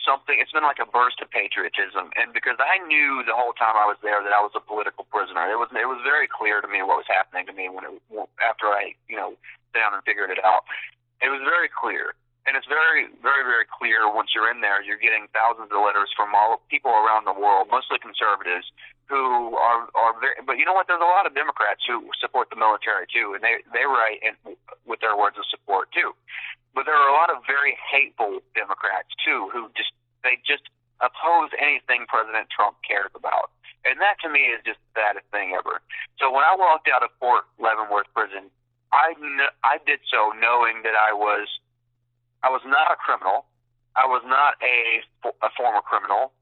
something. 0.00 0.40
It's 0.40 0.50
been 0.56 0.64
like 0.64 0.80
a 0.80 0.88
burst 0.88 1.20
of 1.20 1.28
patriotism, 1.30 2.10
and 2.16 2.32
because 2.32 2.56
I 2.58 2.80
knew 2.88 3.22
the 3.28 3.36
whole 3.36 3.52
time 3.52 3.76
I 3.76 3.84
was 3.84 4.00
there 4.02 4.18
that 4.24 4.32
I 4.32 4.40
was 4.40 4.56
a 4.56 4.64
political 4.64 5.04
prisoner. 5.12 5.44
It 5.52 5.60
was 5.60 5.68
it 5.76 5.86
was 5.86 6.00
very 6.02 6.26
clear 6.26 6.64
to 6.64 6.68
me 6.72 6.80
what 6.82 6.98
was 7.04 7.10
happening 7.10 7.44
to 7.46 7.54
me 7.54 7.68
when 7.68 7.84
it 7.84 7.94
after 8.40 8.66
I 8.72 8.96
you 9.12 9.16
know 9.20 9.36
down 9.76 9.92
and 9.92 10.02
figured 10.08 10.32
it 10.32 10.40
out. 10.42 10.64
It 11.20 11.28
was 11.28 11.44
very 11.44 11.68
clear. 11.68 12.16
and 12.46 12.58
it's 12.58 12.66
very, 12.66 13.06
very, 13.22 13.44
very 13.46 13.66
clear 13.70 14.10
once 14.10 14.34
you're 14.34 14.50
in 14.50 14.60
there. 14.60 14.82
You're 14.82 14.98
getting 14.98 15.30
thousands 15.30 15.70
of 15.70 15.78
letters 15.78 16.10
from 16.16 16.34
all 16.34 16.58
people 16.66 16.90
around 16.90 17.22
the 17.24 17.36
world, 17.36 17.70
mostly 17.70 18.02
conservatives, 18.02 18.66
who 19.06 19.54
are 19.54 19.86
are 19.94 20.12
very. 20.18 20.34
But 20.42 20.58
you 20.58 20.64
know 20.66 20.74
what? 20.74 20.90
There's 20.90 21.02
a 21.02 21.12
lot 21.12 21.26
of 21.26 21.34
Democrats 21.38 21.86
who 21.86 22.10
support 22.18 22.50
the 22.50 22.58
military 22.58 23.06
too, 23.06 23.34
and 23.38 23.42
they 23.46 23.62
they 23.70 23.86
write 23.86 24.18
in, 24.26 24.34
with 24.86 24.98
their 25.00 25.14
words 25.14 25.38
of 25.38 25.46
support 25.54 25.94
too. 25.94 26.10
But 26.74 26.88
there 26.88 26.96
are 26.96 27.08
a 27.08 27.16
lot 27.16 27.28
of 27.28 27.44
very 27.44 27.76
hateful 27.76 28.40
Democrats 28.56 29.12
too, 29.20 29.52
who 29.52 29.68
just 29.76 29.92
they 30.24 30.40
just 30.46 30.64
oppose 31.04 31.50
anything 31.58 32.06
President 32.08 32.48
Trump 32.48 32.78
cares 32.86 33.12
about. 33.12 33.50
And 33.84 33.98
that 33.98 34.16
to 34.22 34.30
me 34.30 34.54
is 34.54 34.62
just 34.62 34.78
the 34.94 35.02
saddest 35.02 35.26
thing 35.34 35.58
ever. 35.58 35.82
So 36.22 36.30
when 36.30 36.46
I 36.46 36.54
walked 36.54 36.86
out 36.86 37.02
of 37.02 37.10
Fort 37.18 37.44
Leavenworth 37.58 38.06
prison, 38.14 38.46
I 38.94 39.18
kn- 39.18 39.54
I 39.66 39.82
did 39.82 39.98
so 40.06 40.30
knowing 40.38 40.86
that 40.86 40.94
I 40.94 41.12
was 41.12 41.50
I 42.42 42.50
was 42.50 42.62
not 42.64 42.90
a 42.90 42.96
criminal. 42.96 43.46
I 43.94 44.06
was 44.08 44.22
not 44.24 44.56
a, 44.64 45.04
a 45.44 45.50
former 45.52 45.82
criminal. 45.84 46.32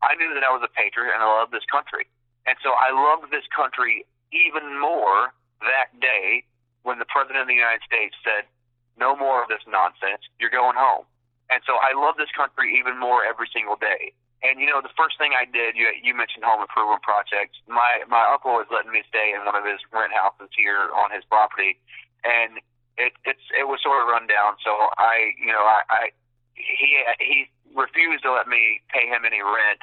I 0.00 0.16
knew 0.16 0.32
that 0.32 0.44
I 0.44 0.52
was 0.52 0.64
a 0.64 0.72
patriot 0.72 1.12
and 1.12 1.22
I 1.22 1.28
loved 1.28 1.52
this 1.52 1.66
country. 1.68 2.08
And 2.46 2.56
so 2.60 2.72
I 2.76 2.92
loved 2.92 3.32
this 3.32 3.44
country 3.52 4.04
even 4.32 4.80
more 4.80 5.32
that 5.64 5.92
day 6.00 6.44
when 6.84 7.00
the 7.00 7.08
President 7.08 7.40
of 7.40 7.48
the 7.48 7.56
United 7.56 7.80
States 7.84 8.12
said, 8.20 8.44
no 8.98 9.16
more 9.16 9.42
of 9.42 9.48
this 9.48 9.62
nonsense. 9.66 10.22
You're 10.38 10.54
going 10.54 10.76
home. 10.76 11.04
And 11.50 11.60
so 11.66 11.76
I 11.76 11.92
love 11.92 12.16
this 12.16 12.32
country 12.32 12.72
even 12.78 12.96
more 12.98 13.24
every 13.24 13.48
single 13.52 13.76
day. 13.76 14.14
And 14.44 14.60
you 14.60 14.68
know, 14.68 14.84
the 14.84 14.92
first 14.92 15.16
thing 15.16 15.32
I 15.32 15.48
did, 15.48 15.72
you, 15.72 15.88
you 16.04 16.12
mentioned 16.12 16.44
home 16.44 16.60
improvement 16.60 17.00
projects. 17.00 17.56
My 17.64 18.04
my 18.04 18.28
uncle 18.28 18.60
was 18.60 18.68
letting 18.68 18.92
me 18.92 19.00
stay 19.08 19.32
in 19.32 19.40
one 19.48 19.56
of 19.56 19.64
his 19.64 19.80
rent 19.88 20.12
houses 20.12 20.52
here 20.52 20.92
on 20.92 21.08
his 21.08 21.24
property, 21.24 21.80
and 22.28 22.60
it 23.00 23.16
it's 23.24 23.40
it 23.56 23.64
was 23.64 23.80
sort 23.80 24.04
of 24.04 24.12
run 24.12 24.28
down. 24.28 24.60
So 24.60 24.68
I, 25.00 25.32
you 25.40 25.48
know, 25.48 25.64
I, 25.64 25.80
I 25.88 26.02
he 26.52 27.00
he 27.24 27.48
refused 27.72 28.28
to 28.28 28.36
let 28.36 28.44
me 28.44 28.84
pay 28.92 29.08
him 29.08 29.24
any 29.24 29.40
rent. 29.40 29.80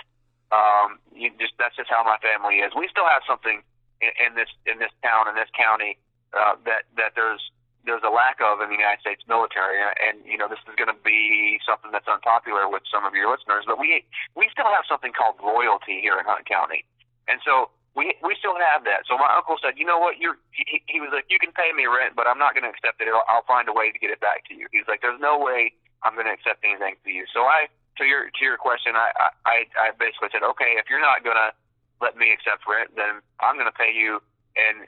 Um, 0.54 1.02
you 1.10 1.34
just 1.42 1.58
that's 1.58 1.74
just 1.74 1.90
how 1.90 2.06
my 2.06 2.22
family 2.22 2.62
is. 2.62 2.70
We 2.78 2.86
still 2.86 3.10
have 3.10 3.26
something 3.26 3.66
in, 3.98 4.14
in 4.22 4.32
this 4.38 4.52
in 4.70 4.78
this 4.78 4.94
town 5.02 5.26
in 5.26 5.34
this 5.34 5.50
county 5.58 5.98
uh, 6.38 6.56
that 6.70 6.86
that 7.02 7.18
there's 7.18 7.42
there's 7.86 8.06
a 8.06 8.14
lack 8.14 8.38
of 8.42 8.62
in 8.62 8.70
the 8.70 8.78
United 8.78 9.02
States 9.02 9.26
military, 9.26 9.82
and 9.82 10.22
you 10.26 10.38
know 10.38 10.46
this 10.48 10.62
is 10.70 10.76
going 10.78 10.92
to 10.92 11.02
be 11.02 11.58
something 11.66 11.90
that's 11.90 12.08
unpopular 12.08 12.70
with 12.70 12.86
some 12.90 13.06
of 13.06 13.14
your 13.18 13.30
listeners. 13.30 13.66
But 13.66 13.82
we 13.82 14.06
we 14.38 14.50
still 14.54 14.70
have 14.70 14.86
something 14.86 15.14
called 15.14 15.42
loyalty 15.42 16.02
here 16.02 16.18
in 16.18 16.26
Hunt 16.26 16.46
County, 16.46 16.86
and 17.26 17.42
so 17.42 17.74
we 17.96 18.16
we 18.24 18.38
still 18.40 18.56
have 18.56 18.86
that. 18.86 19.04
So 19.10 19.18
my 19.18 19.28
uncle 19.36 19.58
said, 19.60 19.76
you 19.76 19.86
know 19.86 20.00
what, 20.00 20.22
you're 20.22 20.40
he, 20.54 20.80
he 20.88 21.02
was 21.04 21.12
like, 21.12 21.28
you 21.28 21.40
can 21.42 21.52
pay 21.52 21.74
me 21.76 21.90
rent, 21.90 22.16
but 22.16 22.28
I'm 22.28 22.40
not 22.40 22.56
going 22.56 22.64
to 22.64 22.72
accept 22.72 23.02
it. 23.04 23.12
I'll, 23.12 23.26
I'll 23.28 23.48
find 23.48 23.68
a 23.68 23.76
way 23.76 23.92
to 23.92 24.00
get 24.00 24.14
it 24.14 24.24
back 24.24 24.48
to 24.48 24.54
you. 24.56 24.68
He's 24.72 24.88
like, 24.88 25.02
there's 25.04 25.20
no 25.20 25.42
way 25.42 25.74
I'm 26.04 26.16
going 26.16 26.30
to 26.30 26.36
accept 26.36 26.64
anything 26.64 26.96
for 27.04 27.12
you. 27.12 27.28
So 27.34 27.44
I 27.44 27.68
to 28.00 28.08
your 28.08 28.32
to 28.32 28.42
your 28.46 28.56
question, 28.56 28.96
I 28.96 29.12
I 29.44 29.68
I 29.76 29.88
basically 30.00 30.32
said, 30.32 30.46
okay, 30.56 30.80
if 30.80 30.88
you're 30.88 31.04
not 31.04 31.26
going 31.26 31.38
to 31.38 31.52
let 32.00 32.16
me 32.16 32.32
accept 32.32 32.64
rent, 32.64 32.96
then 32.96 33.20
I'm 33.44 33.60
going 33.60 33.70
to 33.70 33.76
pay 33.76 33.92
you, 33.92 34.24
and 34.56 34.88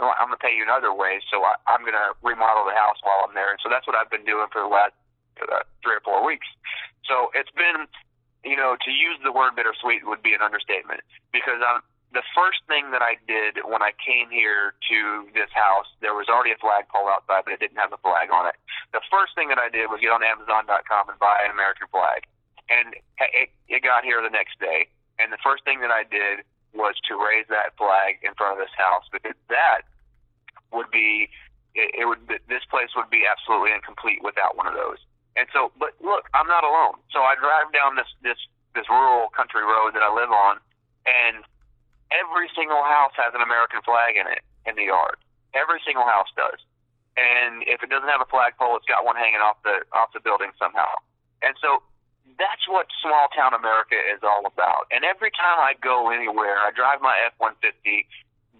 I'm 0.00 0.32
going 0.32 0.38
to 0.38 0.44
pay 0.44 0.54
you 0.56 0.64
in 0.64 0.72
other 0.72 0.94
ways. 0.94 1.20
So 1.28 1.44
I, 1.44 1.58
I'm 1.68 1.84
going 1.84 1.96
to 1.96 2.16
remodel 2.24 2.64
the 2.64 2.76
house 2.76 2.96
while 3.04 3.24
I'm 3.26 3.34
there, 3.36 3.52
and 3.52 3.60
so 3.60 3.68
that's 3.68 3.86
what 3.86 3.96
I've 3.96 4.10
been 4.10 4.24
doing 4.24 4.48
for 4.48 4.64
the 4.64 4.72
last 4.72 4.96
uh, 5.40 5.66
three 5.84 5.96
or 5.98 6.04
four 6.04 6.24
weeks. 6.24 6.48
So 7.04 7.28
it's 7.36 7.52
been, 7.52 7.84
you 8.44 8.56
know, 8.56 8.76
to 8.78 8.90
use 8.90 9.20
the 9.20 9.32
word 9.32 9.56
bittersweet 9.56 10.06
would 10.06 10.22
be 10.22 10.32
an 10.32 10.40
understatement 10.40 11.04
because 11.32 11.60
I'm 11.60 11.84
the 12.12 12.24
first 12.36 12.60
thing 12.68 12.92
that 12.92 13.00
I 13.00 13.16
did 13.24 13.64
when 13.64 13.80
I 13.80 13.96
came 13.96 14.28
here 14.28 14.76
to 14.92 14.98
this 15.32 15.48
house, 15.56 15.88
there 16.04 16.12
was 16.12 16.28
already 16.28 16.52
a 16.52 16.60
flagpole 16.60 17.08
outside, 17.08 17.48
but 17.48 17.56
it 17.56 17.60
didn't 17.60 17.80
have 17.80 17.92
a 17.92 18.00
flag 18.04 18.28
on 18.28 18.44
it. 18.46 18.56
The 18.92 19.00
first 19.08 19.32
thing 19.32 19.48
that 19.48 19.56
I 19.56 19.72
did 19.72 19.88
was 19.88 20.00
get 20.04 20.12
on 20.12 20.20
Amazon.com 20.20 21.08
and 21.08 21.18
buy 21.18 21.40
an 21.40 21.50
American 21.50 21.88
flag, 21.88 22.28
and 22.68 22.92
it, 23.32 23.48
it 23.68 23.80
got 23.80 24.04
here 24.04 24.20
the 24.20 24.32
next 24.32 24.60
day. 24.60 24.92
And 25.16 25.32
the 25.32 25.40
first 25.40 25.64
thing 25.64 25.80
that 25.80 25.92
I 25.92 26.04
did 26.04 26.44
was 26.74 26.96
to 27.08 27.14
raise 27.20 27.46
that 27.48 27.76
flag 27.76 28.20
in 28.24 28.32
front 28.34 28.56
of 28.56 28.58
this 28.58 28.72
house 28.76 29.04
because 29.12 29.36
that 29.48 29.84
would 30.72 30.90
be 30.90 31.28
it, 31.74 32.04
it 32.04 32.04
would 32.08 32.20
this 32.28 32.64
place 32.68 32.92
would 32.96 33.08
be 33.08 33.24
absolutely 33.28 33.72
incomplete 33.72 34.20
without 34.24 34.56
one 34.56 34.66
of 34.66 34.74
those. 34.74 35.00
And 35.36 35.48
so, 35.52 35.72
but 35.80 35.96
look, 36.04 36.28
I'm 36.36 36.48
not 36.48 36.64
alone. 36.64 37.00
So 37.12 37.24
I 37.24 37.36
drive 37.36 37.72
down 37.72 37.96
this 37.96 38.08
this 38.20 38.40
this 38.74 38.88
rural 38.88 39.28
country 39.32 39.64
road 39.64 39.92
that 39.96 40.04
I 40.04 40.12
live 40.12 40.32
on, 40.32 40.60
and 41.04 41.44
every 42.12 42.48
single 42.56 42.84
house 42.84 43.12
has 43.16 43.32
an 43.32 43.40
American 43.40 43.80
flag 43.84 44.16
in 44.16 44.28
it 44.28 44.44
in 44.68 44.76
the 44.76 44.92
yard. 44.92 45.16
Every 45.52 45.80
single 45.84 46.04
house 46.04 46.28
does. 46.36 46.60
And 47.16 47.60
if 47.68 47.84
it 47.84 47.92
doesn't 47.92 48.08
have 48.08 48.24
a 48.24 48.28
flagpole, 48.28 48.76
it's 48.80 48.88
got 48.88 49.04
one 49.04 49.16
hanging 49.16 49.44
off 49.44 49.60
the 49.64 49.84
off 49.92 50.12
the 50.16 50.20
building 50.20 50.52
somehow. 50.56 50.88
And 51.44 51.52
so 51.60 51.84
that's 52.38 52.64
what 52.68 52.86
small 53.02 53.28
town 53.34 53.52
America 53.54 53.96
is 53.96 54.22
all 54.22 54.46
about. 54.46 54.86
And 54.90 55.04
every 55.04 55.30
time 55.30 55.58
I 55.58 55.74
go 55.80 56.10
anywhere, 56.10 56.58
I 56.60 56.70
drive 56.70 57.00
my 57.00 57.14
F 57.26 57.34
one 57.38 57.54
fifty 57.60 58.06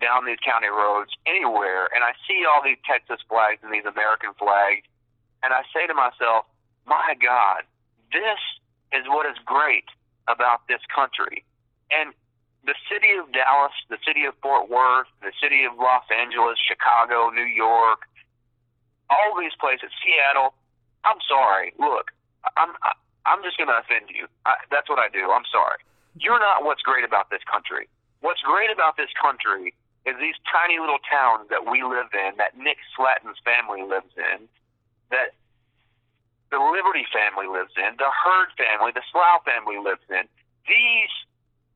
down 0.00 0.26
these 0.26 0.40
county 0.42 0.68
roads 0.68 1.14
anywhere, 1.26 1.86
and 1.94 2.02
I 2.02 2.12
see 2.26 2.42
all 2.42 2.60
these 2.62 2.80
Texas 2.82 3.22
flags 3.28 3.62
and 3.62 3.72
these 3.72 3.86
American 3.86 4.34
flags, 4.34 4.82
and 5.42 5.54
I 5.54 5.62
say 5.70 5.86
to 5.86 5.94
myself, 5.94 6.46
"My 6.86 7.14
God, 7.20 7.62
this 8.10 8.40
is 8.92 9.06
what 9.06 9.26
is 9.26 9.38
great 9.46 9.86
about 10.26 10.66
this 10.66 10.82
country." 10.92 11.44
And 11.90 12.14
the 12.64 12.74
city 12.90 13.12
of 13.18 13.30
Dallas, 13.32 13.72
the 13.88 13.98
city 14.06 14.24
of 14.24 14.34
Fort 14.42 14.68
Worth, 14.68 15.08
the 15.20 15.32
city 15.40 15.64
of 15.64 15.78
Los 15.78 16.04
Angeles, 16.10 16.58
Chicago, 16.58 17.30
New 17.30 17.46
York, 17.46 18.06
all 19.10 19.38
these 19.38 19.54
places, 19.58 19.90
Seattle. 20.02 20.54
I'm 21.04 21.20
sorry. 21.28 21.74
Look, 21.78 22.12
I'm 22.56 22.74
I'm 23.26 23.42
just 23.42 23.56
going 23.56 23.70
to 23.70 23.78
offend 23.78 24.10
you. 24.10 24.26
I, 24.46 24.58
that's 24.70 24.88
what 24.90 24.98
I 24.98 25.08
do. 25.08 25.30
I'm 25.30 25.46
sorry. 25.50 25.78
You're 26.18 26.40
not 26.42 26.64
what's 26.64 26.82
great 26.82 27.04
about 27.04 27.30
this 27.30 27.42
country. 27.48 27.88
What's 28.20 28.42
great 28.42 28.70
about 28.70 28.96
this 28.96 29.10
country 29.18 29.74
is 30.04 30.18
these 30.18 30.38
tiny 30.50 30.82
little 30.82 31.00
towns 31.06 31.46
that 31.50 31.62
we 31.66 31.82
live 31.86 32.10
in, 32.10 32.34
that 32.38 32.58
Nick 32.58 32.78
Slatten's 32.98 33.38
family 33.46 33.86
lives 33.86 34.10
in, 34.18 34.50
that 35.14 35.38
the 36.50 36.58
Liberty 36.58 37.06
family 37.14 37.46
lives 37.46 37.72
in, 37.78 37.94
the 37.96 38.10
Heard 38.10 38.50
family, 38.58 38.90
the 38.90 39.06
Slough 39.14 39.46
family 39.46 39.78
lives 39.78 40.04
in. 40.10 40.26
These 40.66 41.14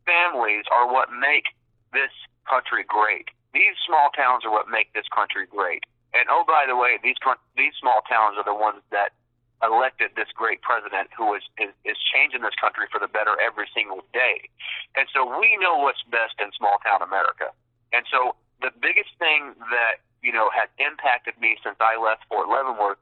families 0.04 0.66
are 0.70 0.90
what 0.90 1.09
make 1.14 1.54
this 1.94 2.12
country 2.44 2.82
great. 2.87 3.30
These 3.54 3.78
small 3.87 4.11
towns 4.12 4.44
are 4.44 4.50
what 4.50 4.68
make 4.68 4.92
this 4.92 5.06
country 5.14 5.46
great. 5.46 5.87
And 6.12 6.26
oh, 6.30 6.44
by 6.46 6.66
the 6.66 6.76
way, 6.76 6.98
these 7.02 7.18
these 7.56 7.74
small 7.80 8.02
towns 8.09 8.37
are 8.38 8.46
the 8.46 8.54
ones 8.54 8.82
that 8.90 9.16
elected 9.62 10.12
this 10.16 10.28
great 10.36 10.60
president 10.60 11.08
who 11.16 11.32
is, 11.32 11.42
is 11.56 11.72
is 11.84 11.96
changing 12.12 12.44
this 12.44 12.56
country 12.60 12.84
for 12.92 13.00
the 13.00 13.08
better 13.08 13.36
every 13.40 13.68
single 13.72 14.04
day. 14.12 14.48
And 14.96 15.08
so 15.12 15.24
we 15.24 15.56
know 15.56 15.80
what's 15.80 16.02
best 16.12 16.36
in 16.36 16.52
small 16.52 16.76
town 16.84 17.00
America. 17.00 17.52
And 17.92 18.04
so 18.12 18.36
the 18.60 18.72
biggest 18.72 19.16
thing 19.16 19.56
that 19.72 20.04
you 20.20 20.32
know 20.32 20.52
has 20.52 20.68
impacted 20.76 21.40
me 21.40 21.56
since 21.64 21.76
I 21.80 21.96
left 21.96 22.28
Fort 22.28 22.48
Leavenworth 22.52 23.00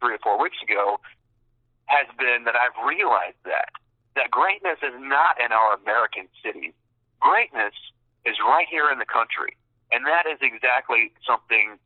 three 0.00 0.14
or 0.16 0.22
four 0.22 0.36
weeks 0.36 0.60
ago 0.60 1.00
has 1.86 2.08
been 2.16 2.44
that 2.44 2.56
I've 2.56 2.76
realized 2.84 3.40
that 3.44 3.72
that 4.16 4.30
greatness 4.30 4.78
is 4.84 4.94
not 5.00 5.40
in 5.40 5.52
our 5.52 5.74
American 5.80 6.28
cities. 6.44 6.72
Greatness 7.20 7.74
is 8.24 8.36
right 8.40 8.68
here 8.68 8.88
in 8.92 8.98
the 8.98 9.08
country. 9.08 9.56
And 9.92 10.06
that 10.06 10.24
is 10.24 10.40
exactly 10.40 11.12
something 11.26 11.76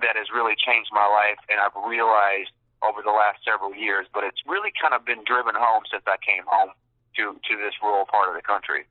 that 0.00 0.14
has 0.14 0.30
really 0.30 0.54
changed 0.54 0.90
my 0.94 1.04
life 1.04 1.40
and 1.50 1.58
I've 1.58 1.74
realized 1.82 2.54
over 2.86 3.02
the 3.02 3.10
last 3.10 3.44
several 3.44 3.74
years, 3.74 4.06
but 4.12 4.24
it's 4.24 4.40
really 4.46 4.70
kind 4.80 4.94
of 4.94 5.04
been 5.04 5.22
driven 5.26 5.54
home 5.56 5.82
since 5.90 6.02
I 6.06 6.16
came 6.24 6.44
home 6.46 6.70
to, 7.16 7.34
to 7.34 7.56
this 7.56 7.74
rural 7.82 8.06
part 8.06 8.28
of 8.28 8.34
the 8.34 8.42
country. 8.42 8.86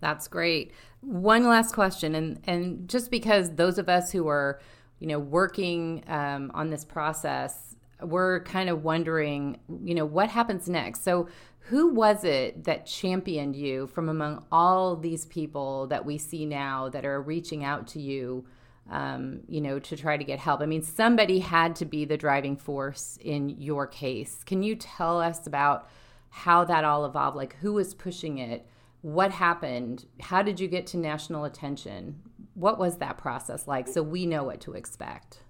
That's 0.00 0.26
great. 0.28 0.72
One 1.00 1.46
last 1.46 1.74
question, 1.74 2.14
and 2.14 2.40
and 2.44 2.88
just 2.88 3.10
because 3.10 3.54
those 3.54 3.78
of 3.78 3.88
us 3.88 4.10
who 4.10 4.26
are, 4.28 4.60
you 4.98 5.06
know, 5.06 5.18
working 5.18 6.02
um, 6.08 6.50
on 6.54 6.70
this 6.70 6.84
process, 6.84 7.76
we're 8.02 8.42
kind 8.42 8.68
of 8.68 8.82
wondering, 8.82 9.60
you 9.82 9.94
know, 9.94 10.04
what 10.04 10.28
happens 10.28 10.68
next. 10.68 11.04
So, 11.04 11.28
who 11.66 11.94
was 11.94 12.24
it 12.24 12.64
that 12.64 12.84
championed 12.84 13.54
you 13.54 13.86
from 13.86 14.08
among 14.08 14.44
all 14.50 14.96
these 14.96 15.24
people 15.26 15.86
that 15.86 16.04
we 16.04 16.18
see 16.18 16.44
now 16.46 16.88
that 16.88 17.04
are 17.04 17.22
reaching 17.22 17.64
out 17.64 17.86
to 17.88 18.00
you 18.00 18.44
um, 18.90 19.40
you 19.48 19.60
know 19.60 19.78
to 19.78 19.96
try 19.96 20.16
to 20.16 20.24
get 20.24 20.38
help. 20.38 20.60
I 20.60 20.66
mean 20.66 20.82
somebody 20.82 21.38
had 21.38 21.76
to 21.76 21.84
be 21.84 22.04
the 22.04 22.16
driving 22.16 22.56
force 22.56 23.18
in 23.20 23.48
your 23.48 23.86
case. 23.86 24.42
Can 24.44 24.62
you 24.62 24.74
tell 24.74 25.20
us 25.20 25.46
about 25.46 25.88
how 26.30 26.64
that 26.64 26.84
all 26.84 27.04
evolved? 27.04 27.36
Like 27.36 27.56
who 27.56 27.74
was 27.74 27.94
pushing 27.94 28.38
it? 28.38 28.66
What 29.02 29.32
happened? 29.32 30.06
How 30.20 30.42
did 30.42 30.60
you 30.60 30.68
get 30.68 30.86
to 30.88 30.96
national 30.96 31.44
attention? 31.44 32.20
What 32.54 32.78
was 32.78 32.98
that 32.98 33.18
process 33.18 33.66
like 33.66 33.88
so 33.88 34.02
we 34.02 34.26
know 34.26 34.44
what 34.44 34.60
to 34.62 34.72
expect? 34.72 35.42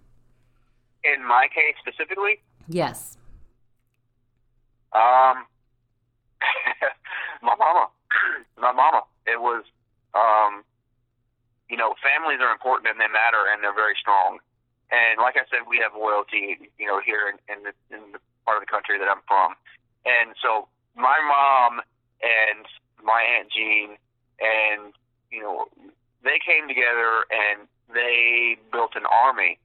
In 1.05 1.27
my 1.27 1.49
case 1.53 1.75
specifically? 1.81 2.41
Yes. 2.69 3.19
Um 4.95 5.47
my 7.43 7.55
mama, 7.59 7.89
my 8.59 8.73
mama. 8.73 9.03
It 9.27 9.41
was, 9.41 9.65
um, 10.15 10.65
you 11.71 11.77
know, 11.77 11.95
families 12.03 12.41
are 12.41 12.53
important 12.53 12.91
and 12.91 12.99
they 12.99 13.11
matter 13.11 13.49
and 13.51 13.63
they're 13.63 13.77
very 13.77 13.97
strong. 13.99 14.39
And 14.93 15.17
like 15.19 15.41
I 15.41 15.49
said, 15.49 15.65
we 15.65 15.81
have 15.81 15.97
loyalty, 15.97 16.69
you 16.77 16.87
know, 16.87 17.01
here 17.01 17.33
in, 17.33 17.41
in, 17.49 17.65
the, 17.65 17.73
in 17.95 18.13
the 18.13 18.21
part 18.45 18.61
of 18.61 18.63
the 18.63 18.71
country 18.71 19.01
that 19.01 19.09
I'm 19.09 19.25
from. 19.25 19.57
And 20.05 20.37
so 20.43 20.69
my 20.97 21.17
mom 21.25 21.81
and 22.21 22.67
my 23.03 23.23
aunt 23.23 23.51
Jean 23.51 23.97
and 24.39 24.95
you 25.31 25.43
know 25.43 25.67
they 26.23 26.39
came 26.39 26.69
together 26.69 27.27
and 27.31 27.67
they 27.93 28.57
built 28.71 28.95
an 28.95 29.07
army 29.07 29.59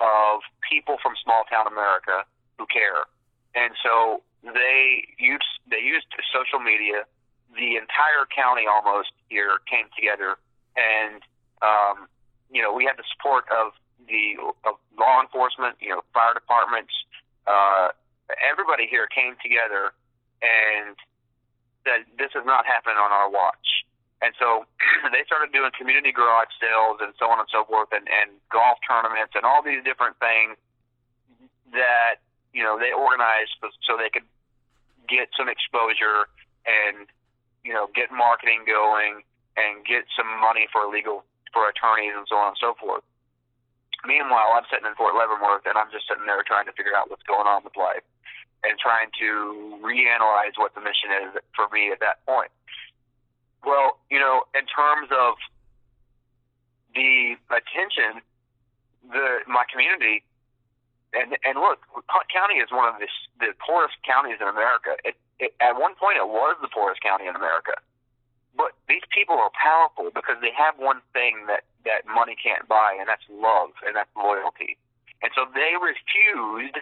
of 0.00 0.40
people 0.64 0.96
from 1.02 1.14
small 1.22 1.44
town 1.50 1.66
America 1.66 2.24
who 2.58 2.66
care. 2.66 3.04
And 3.54 3.74
so 3.82 4.22
they 4.42 5.04
used 5.18 5.52
they 5.68 5.82
used 5.82 6.06
social 6.32 6.60
media. 6.60 7.04
The 7.56 7.76
entire 7.76 8.28
county 8.28 8.64
almost 8.68 9.10
here 9.28 9.58
came 9.66 9.88
together, 9.96 10.36
and 10.76 11.22
um, 11.62 12.08
you 12.50 12.62
know 12.62 12.72
we 12.72 12.84
had 12.84 12.96
the 12.96 13.06
support 13.14 13.44
of 13.52 13.72
the 14.08 14.40
of 14.64 14.80
law 14.96 15.20
enforcement, 15.20 15.76
you 15.80 15.90
know, 15.90 16.02
fire 16.12 16.34
departments. 16.34 16.92
Uh, 17.46 17.92
everybody 18.44 18.88
here 18.88 19.06
came 19.08 19.36
together 19.40 19.92
and 20.42 20.96
said 21.84 22.08
this 22.16 22.32
is 22.34 22.44
not 22.44 22.66
happening 22.66 22.96
on 22.96 23.12
our 23.12 23.30
watch. 23.30 23.84
And 24.20 24.34
so 24.38 24.66
they 25.14 25.22
started 25.28 25.54
doing 25.54 25.70
community 25.76 26.10
garage 26.10 26.50
sales 26.58 26.98
and 27.00 27.14
so 27.20 27.30
on 27.30 27.38
and 27.38 27.48
so 27.52 27.64
forth, 27.64 27.92
and, 27.94 28.08
and 28.10 28.34
golf 28.50 28.78
tournaments 28.82 29.36
and 29.38 29.46
all 29.46 29.62
these 29.62 29.84
different 29.84 30.18
things 30.18 30.58
that 31.72 32.24
you 32.52 32.64
know 32.64 32.80
they 32.80 32.90
organized 32.96 33.54
so 33.84 33.94
they 34.00 34.10
could 34.10 34.26
get 35.06 35.28
some 35.36 35.48
exposure 35.48 36.28
and 36.64 37.08
you 37.62 37.72
know 37.72 37.88
get 37.94 38.08
marketing 38.10 38.64
going 38.64 39.20
and 39.56 39.84
get 39.84 40.08
some 40.16 40.28
money 40.40 40.66
for 40.72 40.88
legal 40.88 41.24
for 41.52 41.68
attorneys 41.68 42.14
and 42.16 42.26
so 42.28 42.36
on 42.36 42.54
and 42.54 42.60
so 42.60 42.74
forth. 42.78 43.04
Meanwhile, 44.06 44.54
I'm 44.54 44.66
sitting 44.70 44.86
in 44.86 44.94
Fort 44.94 45.18
Leavenworth 45.18 45.66
and 45.66 45.74
I'm 45.74 45.90
just 45.90 46.06
sitting 46.06 46.26
there 46.26 46.38
trying 46.46 46.70
to 46.70 46.74
figure 46.78 46.94
out 46.94 47.10
what's 47.10 47.26
going 47.26 47.50
on 47.50 47.66
with 47.66 47.74
life 47.74 48.06
and 48.62 48.78
trying 48.78 49.10
to 49.18 49.78
reanalyze 49.82 50.54
what 50.58 50.74
the 50.74 50.82
mission 50.82 51.10
is 51.26 51.34
for 51.54 51.66
me 51.74 51.90
at 51.90 51.98
that 52.00 52.22
point. 52.26 52.50
Well, 53.66 53.98
you 54.10 54.18
know, 54.18 54.46
in 54.54 54.66
terms 54.70 55.10
of 55.10 55.34
the 56.94 57.34
attention, 57.50 58.22
the 59.10 59.42
my 59.46 59.66
community, 59.66 60.22
and 61.14 61.34
and 61.42 61.58
look, 61.58 61.82
Hunt 62.06 62.28
County 62.30 62.62
is 62.62 62.70
one 62.70 62.86
of 62.86 63.02
the 63.02 63.10
the 63.42 63.50
poorest 63.58 63.98
counties 64.06 64.38
in 64.40 64.46
America. 64.46 64.94
It, 65.04 65.14
it, 65.38 65.54
at 65.58 65.78
one 65.78 65.94
point, 65.94 66.18
it 66.18 66.26
was 66.26 66.58
the 66.62 66.70
poorest 66.70 67.02
county 67.02 67.26
in 67.26 67.34
America. 67.34 67.78
But 68.58 68.74
these 68.90 69.06
people 69.14 69.38
are 69.38 69.54
powerful 69.54 70.10
because 70.10 70.42
they 70.42 70.50
have 70.50 70.74
one 70.82 71.00
thing 71.14 71.46
that 71.46 71.62
that 71.86 72.02
money 72.10 72.34
can't 72.34 72.66
buy, 72.66 72.98
and 72.98 73.06
that's 73.06 73.24
love 73.30 73.70
and 73.86 73.94
that's 73.94 74.10
loyalty. 74.18 74.76
And 75.22 75.30
so 75.32 75.46
they 75.54 75.78
refused 75.78 76.76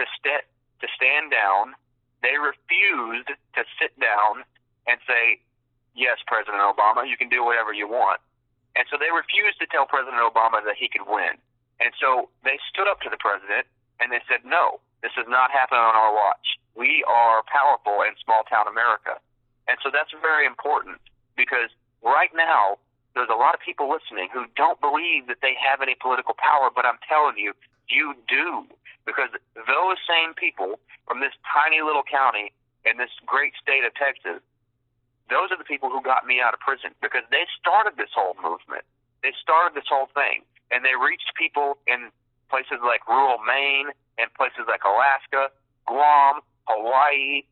to 0.00 0.04
st- 0.16 0.48
to 0.80 0.86
stand 0.96 1.28
down. 1.30 1.76
They 2.24 2.40
refused 2.40 3.28
to 3.28 3.62
sit 3.76 3.92
down 4.00 4.48
and 4.88 4.96
say, 5.04 5.44
yes, 5.94 6.18
President 6.24 6.60
Obama, 6.64 7.04
you 7.04 7.16
can 7.20 7.28
do 7.28 7.44
whatever 7.44 7.72
you 7.72 7.86
want. 7.88 8.20
And 8.76 8.88
so 8.88 8.96
they 8.96 9.12
refused 9.12 9.60
to 9.60 9.68
tell 9.68 9.84
President 9.84 10.20
Obama 10.24 10.64
that 10.64 10.76
he 10.80 10.88
could 10.88 11.04
win. 11.04 11.36
And 11.80 11.92
so 12.00 12.28
they 12.44 12.56
stood 12.68 12.88
up 12.88 13.00
to 13.04 13.10
the 13.10 13.16
president 13.16 13.64
and 14.00 14.12
they 14.12 14.20
said, 14.28 14.44
no, 14.44 14.80
this 15.00 15.12
is 15.16 15.24
not 15.28 15.50
happening 15.50 15.80
on 15.80 15.96
our 15.96 16.12
watch. 16.12 16.60
We 16.76 17.04
are 17.08 17.44
powerful 17.48 18.04
in 18.04 18.12
small 18.20 18.44
town 18.44 18.68
America. 18.68 19.16
And 19.68 19.80
so 19.80 19.88
that's 19.88 20.12
very 20.20 20.44
important 20.44 21.00
because 21.40 21.72
right 22.04 22.28
now, 22.36 22.76
there's 23.16 23.32
a 23.32 23.40
lot 23.40 23.56
of 23.56 23.60
people 23.64 23.88
listening 23.88 24.28
who 24.28 24.44
don't 24.54 24.76
believe 24.84 25.26
that 25.32 25.40
they 25.40 25.56
have 25.56 25.80
any 25.80 25.96
political 25.96 26.36
power, 26.36 26.68
but 26.68 26.84
I'm 26.84 27.00
telling 27.08 27.40
you, 27.40 27.56
you 27.88 28.12
do. 28.28 28.68
Because 29.08 29.32
those 29.56 29.98
same 30.04 30.36
people 30.36 30.78
from 31.08 31.24
this 31.24 31.32
tiny 31.48 31.80
little 31.80 32.04
county 32.04 32.52
in 32.84 33.00
this 33.00 33.10
great 33.26 33.56
state 33.58 33.82
of 33.82 33.96
Texas 33.96 34.44
those 35.30 35.54
are 35.54 35.56
the 35.56 35.64
people 35.64 35.88
who 35.88 36.02
got 36.02 36.26
me 36.26 36.42
out 36.42 36.52
of 36.52 36.60
prison 36.60 36.90
because 37.00 37.22
they 37.30 37.46
started 37.54 37.94
this 37.94 38.10
whole 38.10 38.34
movement. 38.42 38.82
They 39.22 39.30
started 39.38 39.78
this 39.78 39.86
whole 39.86 40.10
thing, 40.10 40.42
and 40.74 40.84
they 40.84 40.98
reached 40.98 41.32
people 41.38 41.78
in 41.86 42.10
places 42.50 42.82
like 42.82 43.06
rural 43.06 43.38
Maine 43.46 43.94
and 44.18 44.26
places 44.34 44.66
like 44.66 44.82
Alaska, 44.82 45.54
Guam, 45.86 46.42
Hawaii, 46.66 47.46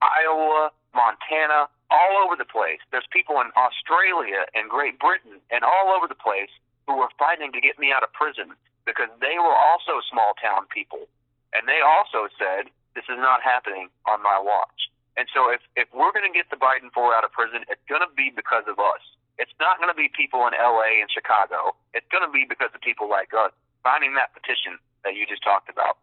Iowa, 0.00 0.72
Montana, 0.96 1.68
all 1.90 2.22
over 2.22 2.38
the 2.38 2.46
place. 2.46 2.80
There's 2.94 3.06
people 3.10 3.42
in 3.42 3.50
Australia 3.58 4.46
and 4.54 4.70
Great 4.70 4.98
Britain 4.98 5.42
and 5.50 5.66
all 5.66 5.92
over 5.92 6.06
the 6.06 6.18
place 6.18 6.50
who 6.86 6.96
were 6.96 7.10
fighting 7.18 7.52
to 7.52 7.60
get 7.60 7.78
me 7.78 7.92
out 7.92 8.02
of 8.02 8.10
prison 8.14 8.54
because 8.86 9.10
they 9.20 9.36
were 9.36 9.54
also 9.54 10.00
small 10.08 10.34
town 10.38 10.66
people. 10.70 11.10
And 11.52 11.66
they 11.66 11.82
also 11.82 12.30
said, 12.38 12.70
this 12.94 13.06
is 13.10 13.18
not 13.18 13.42
happening 13.42 13.90
on 14.06 14.22
my 14.22 14.38
watch. 14.38 14.90
And 15.18 15.26
so 15.34 15.50
if, 15.50 15.60
if 15.74 15.90
we're 15.92 16.14
going 16.14 16.26
to 16.26 16.34
get 16.34 16.48
the 16.50 16.58
Biden 16.58 16.90
four 16.94 17.14
out 17.14 17.26
of 17.26 17.34
prison, 17.34 17.66
it's 17.68 17.82
going 17.90 18.02
to 18.02 18.10
be 18.14 18.30
because 18.34 18.64
of 18.70 18.78
us. 18.78 19.02
It's 19.38 19.52
not 19.58 19.78
going 19.78 19.90
to 19.90 19.98
be 19.98 20.10
people 20.10 20.46
in 20.46 20.54
LA 20.54 21.02
and 21.02 21.10
Chicago. 21.10 21.74
It's 21.94 22.06
going 22.10 22.24
to 22.24 22.30
be 22.30 22.46
because 22.46 22.70
of 22.74 22.80
people 22.80 23.10
like 23.10 23.34
us 23.34 23.50
signing 23.82 24.14
that 24.14 24.34
petition 24.34 24.78
that 25.02 25.16
you 25.16 25.26
just 25.26 25.42
talked 25.42 25.68
about. 25.68 25.98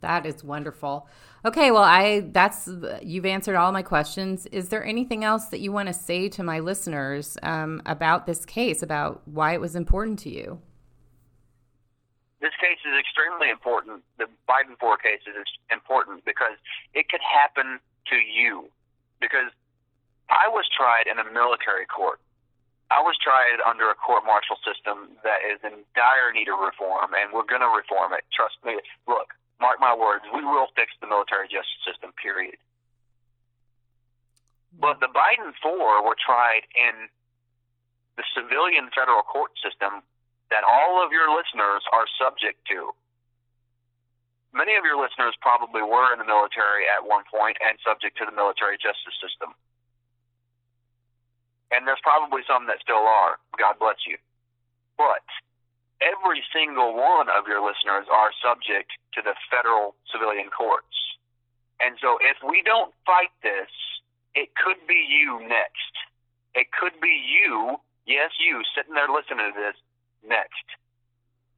That 0.00 0.26
is 0.26 0.44
wonderful. 0.44 1.08
Okay, 1.46 1.70
well, 1.70 1.82
I 1.82 2.20
that's 2.32 2.70
you've 3.02 3.26
answered 3.26 3.56
all 3.56 3.70
my 3.70 3.82
questions. 3.82 4.46
Is 4.46 4.70
there 4.70 4.82
anything 4.82 5.24
else 5.24 5.46
that 5.46 5.60
you 5.60 5.72
want 5.72 5.88
to 5.88 5.92
say 5.92 6.30
to 6.30 6.42
my 6.42 6.60
listeners 6.60 7.36
um, 7.42 7.82
about 7.84 8.24
this 8.24 8.46
case, 8.46 8.82
about 8.82 9.20
why 9.26 9.52
it 9.52 9.60
was 9.60 9.76
important 9.76 10.18
to 10.20 10.30
you? 10.30 10.62
This 12.40 12.56
case 12.60 12.80
is 12.88 12.96
extremely 12.98 13.50
important. 13.50 14.02
The 14.16 14.24
Biden 14.48 14.80
four 14.80 14.96
case 14.96 15.20
is 15.28 15.44
important 15.70 16.24
because 16.24 16.56
it 16.94 17.10
could 17.10 17.20
happen 17.20 17.78
to 18.08 18.16
you 18.16 18.70
because 19.20 19.52
I 20.30 20.48
was 20.48 20.64
tried 20.72 21.12
in 21.12 21.18
a 21.18 21.28
military 21.30 21.84
court. 21.84 22.20
I 22.90 23.00
was 23.00 23.16
tried 23.20 23.60
under 23.68 23.90
a 23.90 23.94
court 23.94 24.24
martial 24.24 24.56
system 24.64 25.12
that 25.24 25.44
is 25.44 25.60
in 25.60 25.84
dire 25.92 26.32
need 26.32 26.48
of 26.48 26.56
reform, 26.56 27.12
and 27.12 27.32
we're 27.36 27.48
going 27.48 27.64
to 27.64 27.72
reform 27.72 28.12
it. 28.16 28.24
Trust 28.32 28.56
me. 28.64 28.80
Look, 29.08 29.32
mark 29.60 29.78
my 29.80 29.94
words, 29.94 30.24
we 30.34 30.42
will 30.44 30.68
fix 30.74 30.92
the 31.00 31.06
military 31.06 31.46
justice 31.48 31.82
system, 31.86 32.12
period. 32.18 32.58
But 34.74 34.98
the 34.98 35.10
Biden 35.10 35.54
four 35.62 36.02
were 36.02 36.18
tried 36.18 36.66
in 36.74 37.08
the 38.18 38.26
civilian 38.34 38.90
federal 38.94 39.22
court 39.22 39.54
system 39.62 40.02
that 40.50 40.66
all 40.66 41.02
of 41.02 41.10
your 41.10 41.30
listeners 41.30 41.82
are 41.94 42.06
subject 42.18 42.58
to 42.70 42.94
many 44.54 44.78
of 44.78 44.86
your 44.86 44.94
listeners 44.96 45.34
probably 45.42 45.82
were 45.82 46.14
in 46.14 46.22
the 46.22 46.24
military 46.24 46.86
at 46.86 47.02
one 47.02 47.26
point 47.26 47.58
and 47.58 47.76
subject 47.82 48.16
to 48.22 48.24
the 48.24 48.32
military 48.32 48.78
justice 48.78 49.18
system. 49.18 49.50
And 51.74 51.82
there's 51.90 52.00
probably 52.06 52.46
some 52.46 52.70
that 52.70 52.78
still 52.78 53.02
are. 53.02 53.42
God 53.58 53.82
bless 53.82 53.98
you. 54.06 54.16
But 54.94 55.26
every 56.04 56.44
single 56.52 56.92
one 56.92 57.32
of 57.32 57.48
your 57.48 57.64
listeners 57.64 58.04
are 58.12 58.30
subject 58.44 58.92
to 59.16 59.24
the 59.24 59.32
federal 59.48 59.96
civilian 60.12 60.52
courts. 60.52 60.92
And 61.80 61.96
so 62.00 62.20
if 62.20 62.36
we 62.44 62.60
don't 62.62 62.92
fight 63.08 63.32
this, 63.42 63.72
it 64.36 64.52
could 64.60 64.78
be 64.86 65.00
you 65.08 65.40
next. 65.48 65.94
It 66.54 66.70
could 66.70 66.94
be 67.00 67.10
you, 67.10 67.80
yes, 68.06 68.30
you, 68.38 68.62
sitting 68.76 68.94
there 68.94 69.10
listening 69.10 69.50
to 69.50 69.56
this 69.56 69.78
next. 70.22 70.66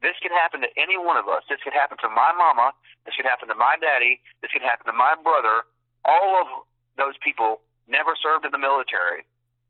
This 0.00 0.16
could 0.20 0.32
happen 0.32 0.60
to 0.60 0.70
any 0.76 0.96
one 0.96 1.16
of 1.16 1.28
us. 1.28 1.44
This 1.48 1.60
could 1.64 1.76
happen 1.76 1.96
to 2.04 2.08
my 2.08 2.32
mama. 2.36 2.72
This 3.04 3.16
could 3.16 3.28
happen 3.28 3.48
to 3.48 3.56
my 3.56 3.76
daddy. 3.80 4.20
This 4.40 4.52
could 4.52 4.64
happen 4.64 4.86
to 4.86 4.96
my 4.96 5.16
brother. 5.20 5.64
All 6.04 6.40
of 6.40 6.48
those 6.96 7.16
people 7.20 7.64
never 7.88 8.12
served 8.16 8.44
in 8.44 8.52
the 8.52 8.60
military. 8.60 9.24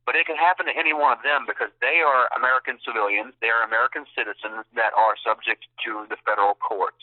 But 0.06 0.14
it 0.14 0.24
could 0.24 0.38
happen 0.38 0.70
to 0.70 0.74
any 0.78 0.94
one 0.94 1.10
of 1.10 1.26
them 1.26 1.50
because 1.50 1.74
they 1.82 1.98
are 1.98 2.30
American 2.38 2.78
civilians. 2.86 3.34
They 3.42 3.50
are 3.50 3.66
American 3.66 4.06
citizens 4.14 4.62
that 4.78 4.94
are 4.94 5.18
subject 5.18 5.66
to 5.82 6.06
the 6.06 6.14
federal 6.22 6.54
courts. 6.62 7.02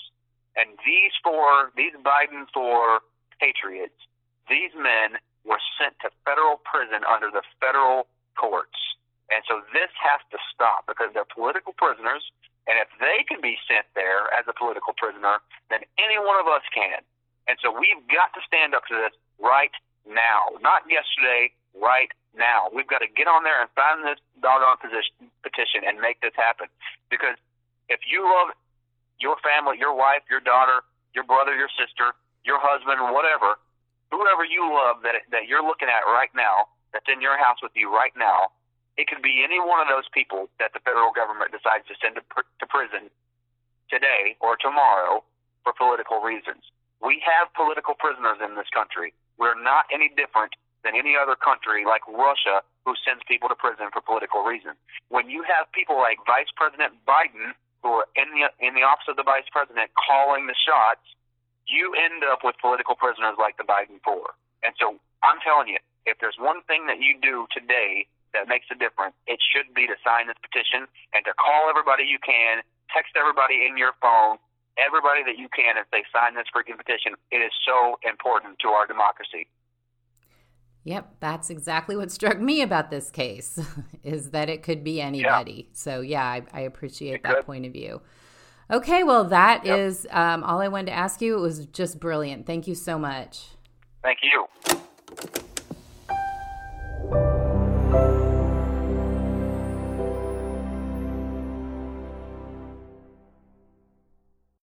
And 0.56 0.80
these 0.88 1.12
four, 1.20 1.76
these 1.76 1.92
Biden 2.00 2.48
four 2.56 3.04
patriots, 3.44 4.00
these 4.48 4.72
men 4.80 5.20
were 5.44 5.60
sent 5.76 6.00
to 6.08 6.10
federal 6.24 6.64
prison 6.64 7.04
under 7.04 7.28
the 7.28 7.44
federal 7.60 8.08
courts. 8.40 8.80
And 9.28 9.44
so 9.52 9.60
this 9.76 9.92
has 10.00 10.24
to 10.32 10.40
stop 10.56 10.88
because 10.88 11.12
they're 11.12 11.28
political 11.28 11.76
prisoners. 11.76 12.24
And 12.72 12.80
if 12.80 12.88
they 13.04 13.28
can 13.28 13.44
be 13.44 13.60
sent 13.68 13.84
there 14.00 14.32
as 14.32 14.48
a 14.48 14.56
political 14.56 14.96
prisoner, 14.96 15.44
then 15.68 15.84
any 16.00 16.16
one 16.16 16.40
of 16.40 16.48
us 16.48 16.64
can. 16.72 17.04
And 17.52 17.60
so 17.60 17.68
we've 17.68 18.00
got 18.08 18.32
to 18.40 18.42
stand 18.48 18.72
up 18.72 18.88
to 18.88 18.96
this 18.96 19.12
right 19.36 19.76
now, 20.08 20.56
not 20.64 20.88
yesterday, 20.88 21.52
right 21.78 22.10
now. 22.38 22.70
We've 22.74 22.90
got 22.90 23.06
to 23.06 23.10
get 23.10 23.30
on 23.30 23.44
there 23.46 23.62
and 23.62 23.70
sign 23.78 24.06
this 24.06 24.22
doggone 24.42 24.82
position, 24.82 25.30
petition 25.46 25.86
and 25.86 26.02
make 26.02 26.22
this 26.22 26.34
happen. 26.36 26.68
Because 27.10 27.38
if 27.90 28.02
you 28.10 28.26
love 28.26 28.54
your 29.22 29.38
family, 29.42 29.78
your 29.78 29.94
wife, 29.94 30.26
your 30.30 30.42
daughter, 30.42 30.82
your 31.14 31.24
brother, 31.24 31.54
your 31.54 31.70
sister, 31.78 32.18
your 32.44 32.58
husband, 32.60 33.00
whatever, 33.14 33.58
whoever 34.10 34.44
you 34.46 34.66
love 34.66 35.02
that 35.06 35.26
that 35.32 35.46
you're 35.48 35.64
looking 35.64 35.90
at 35.90 36.06
right 36.10 36.34
now, 36.34 36.70
that's 36.92 37.08
in 37.10 37.22
your 37.22 37.38
house 37.38 37.62
with 37.62 37.74
you 37.74 37.90
right 37.90 38.14
now, 38.18 38.54
it 38.98 39.10
could 39.10 39.22
be 39.22 39.42
any 39.42 39.58
one 39.58 39.82
of 39.82 39.90
those 39.90 40.06
people 40.14 40.50
that 40.62 40.74
the 40.74 40.82
federal 40.86 41.10
government 41.14 41.50
decides 41.50 41.86
to 41.90 41.96
send 41.98 42.18
to, 42.18 42.24
pr- 42.30 42.50
to 42.62 42.66
prison 42.70 43.10
today 43.90 44.38
or 44.42 44.58
tomorrow 44.58 45.26
for 45.66 45.74
political 45.74 46.22
reasons. 46.22 46.62
We 47.02 47.22
have 47.26 47.50
political 47.58 47.98
prisoners 47.98 48.38
in 48.40 48.56
this 48.56 48.70
country. 48.70 49.14
We're 49.42 49.58
not 49.58 49.90
any 49.90 50.14
different 50.14 50.54
than 50.84 50.96
any 50.96 51.16
other 51.16 51.36
country 51.36 51.88
like 51.88 52.04
Russia 52.08 52.62
who 52.86 52.94
sends 53.02 53.24
people 53.24 53.48
to 53.48 53.56
prison 53.56 53.88
for 53.92 54.04
political 54.04 54.44
reasons. 54.44 54.76
When 55.08 55.32
you 55.32 55.44
have 55.48 55.72
people 55.72 55.98
like 55.98 56.20
Vice 56.28 56.52
President 56.56 56.94
Biden 57.08 57.56
who 57.82 58.04
are 58.04 58.08
in 58.16 58.32
the 58.36 58.48
in 58.60 58.76
the 58.76 58.84
office 58.84 59.08
of 59.08 59.16
the 59.16 59.28
Vice 59.28 59.48
President 59.52 59.92
calling 59.96 60.48
the 60.48 60.56
shots, 60.56 61.04
you 61.68 61.96
end 61.96 62.24
up 62.24 62.44
with 62.44 62.56
political 62.60 62.96
prisoners 62.96 63.36
like 63.40 63.56
the 63.56 63.68
Biden 63.68 64.00
Four. 64.04 64.36
And 64.64 64.76
so 64.80 65.00
I'm 65.24 65.40
telling 65.44 65.72
you, 65.72 65.80
if 66.06 66.20
there's 66.20 66.40
one 66.40 66.64
thing 66.68 66.88
that 66.88 67.00
you 67.00 67.16
do 67.20 67.48
today 67.52 68.08
that 68.36 68.48
makes 68.48 68.68
a 68.72 68.76
difference, 68.76 69.16
it 69.28 69.40
should 69.40 69.72
be 69.76 69.88
to 69.88 69.96
sign 70.04 70.28
this 70.28 70.40
petition 70.40 70.88
and 71.16 71.24
to 71.24 71.34
call 71.36 71.70
everybody 71.70 72.04
you 72.04 72.20
can, 72.20 72.64
text 72.92 73.16
everybody 73.16 73.64
in 73.68 73.78
your 73.78 73.94
phone, 74.02 74.40
everybody 74.76 75.22
that 75.24 75.38
you 75.38 75.48
can 75.54 75.78
and 75.78 75.86
say, 75.94 76.04
sign 76.10 76.34
this 76.36 76.50
freaking 76.50 76.78
petition. 76.78 77.14
It 77.30 77.46
is 77.46 77.54
so 77.62 78.00
important 78.02 78.60
to 78.66 78.74
our 78.74 78.88
democracy. 78.90 79.48
Yep, 80.86 81.16
that's 81.22 81.50
exactly 81.50 81.96
what 81.96 82.12
struck 82.12 82.40
me 82.40 82.62
about 82.62 82.92
this 82.92 83.10
case 83.10 83.58
is 84.04 84.32
that 84.32 84.50
it 84.50 84.64
could 84.64 84.84
be 84.84 85.02
anybody. 85.02 85.68
Yeah. 85.68 85.74
So 85.74 86.02
yeah, 86.02 86.26
I, 86.26 86.44
I 86.52 86.60
appreciate 86.62 87.16
it 87.16 87.24
that 87.24 87.38
could. 87.38 87.46
point 87.46 87.66
of 87.66 87.72
view. 87.72 88.02
Okay, 88.70 89.04
well 89.04 89.24
that 89.26 89.66
yep. 89.66 89.80
is 89.80 90.08
um, 90.12 90.44
all 90.44 90.60
I 90.60 90.68
wanted 90.68 90.88
to 90.88 90.94
ask 90.94 91.22
you. 91.22 91.38
It 91.38 91.42
was 91.42 91.66
just 91.68 92.00
brilliant. 92.00 92.46
Thank 92.46 92.68
you 92.68 92.76
so 92.76 93.00
much. 93.00 93.50
Thank 94.02 94.20
you. 94.24 95.50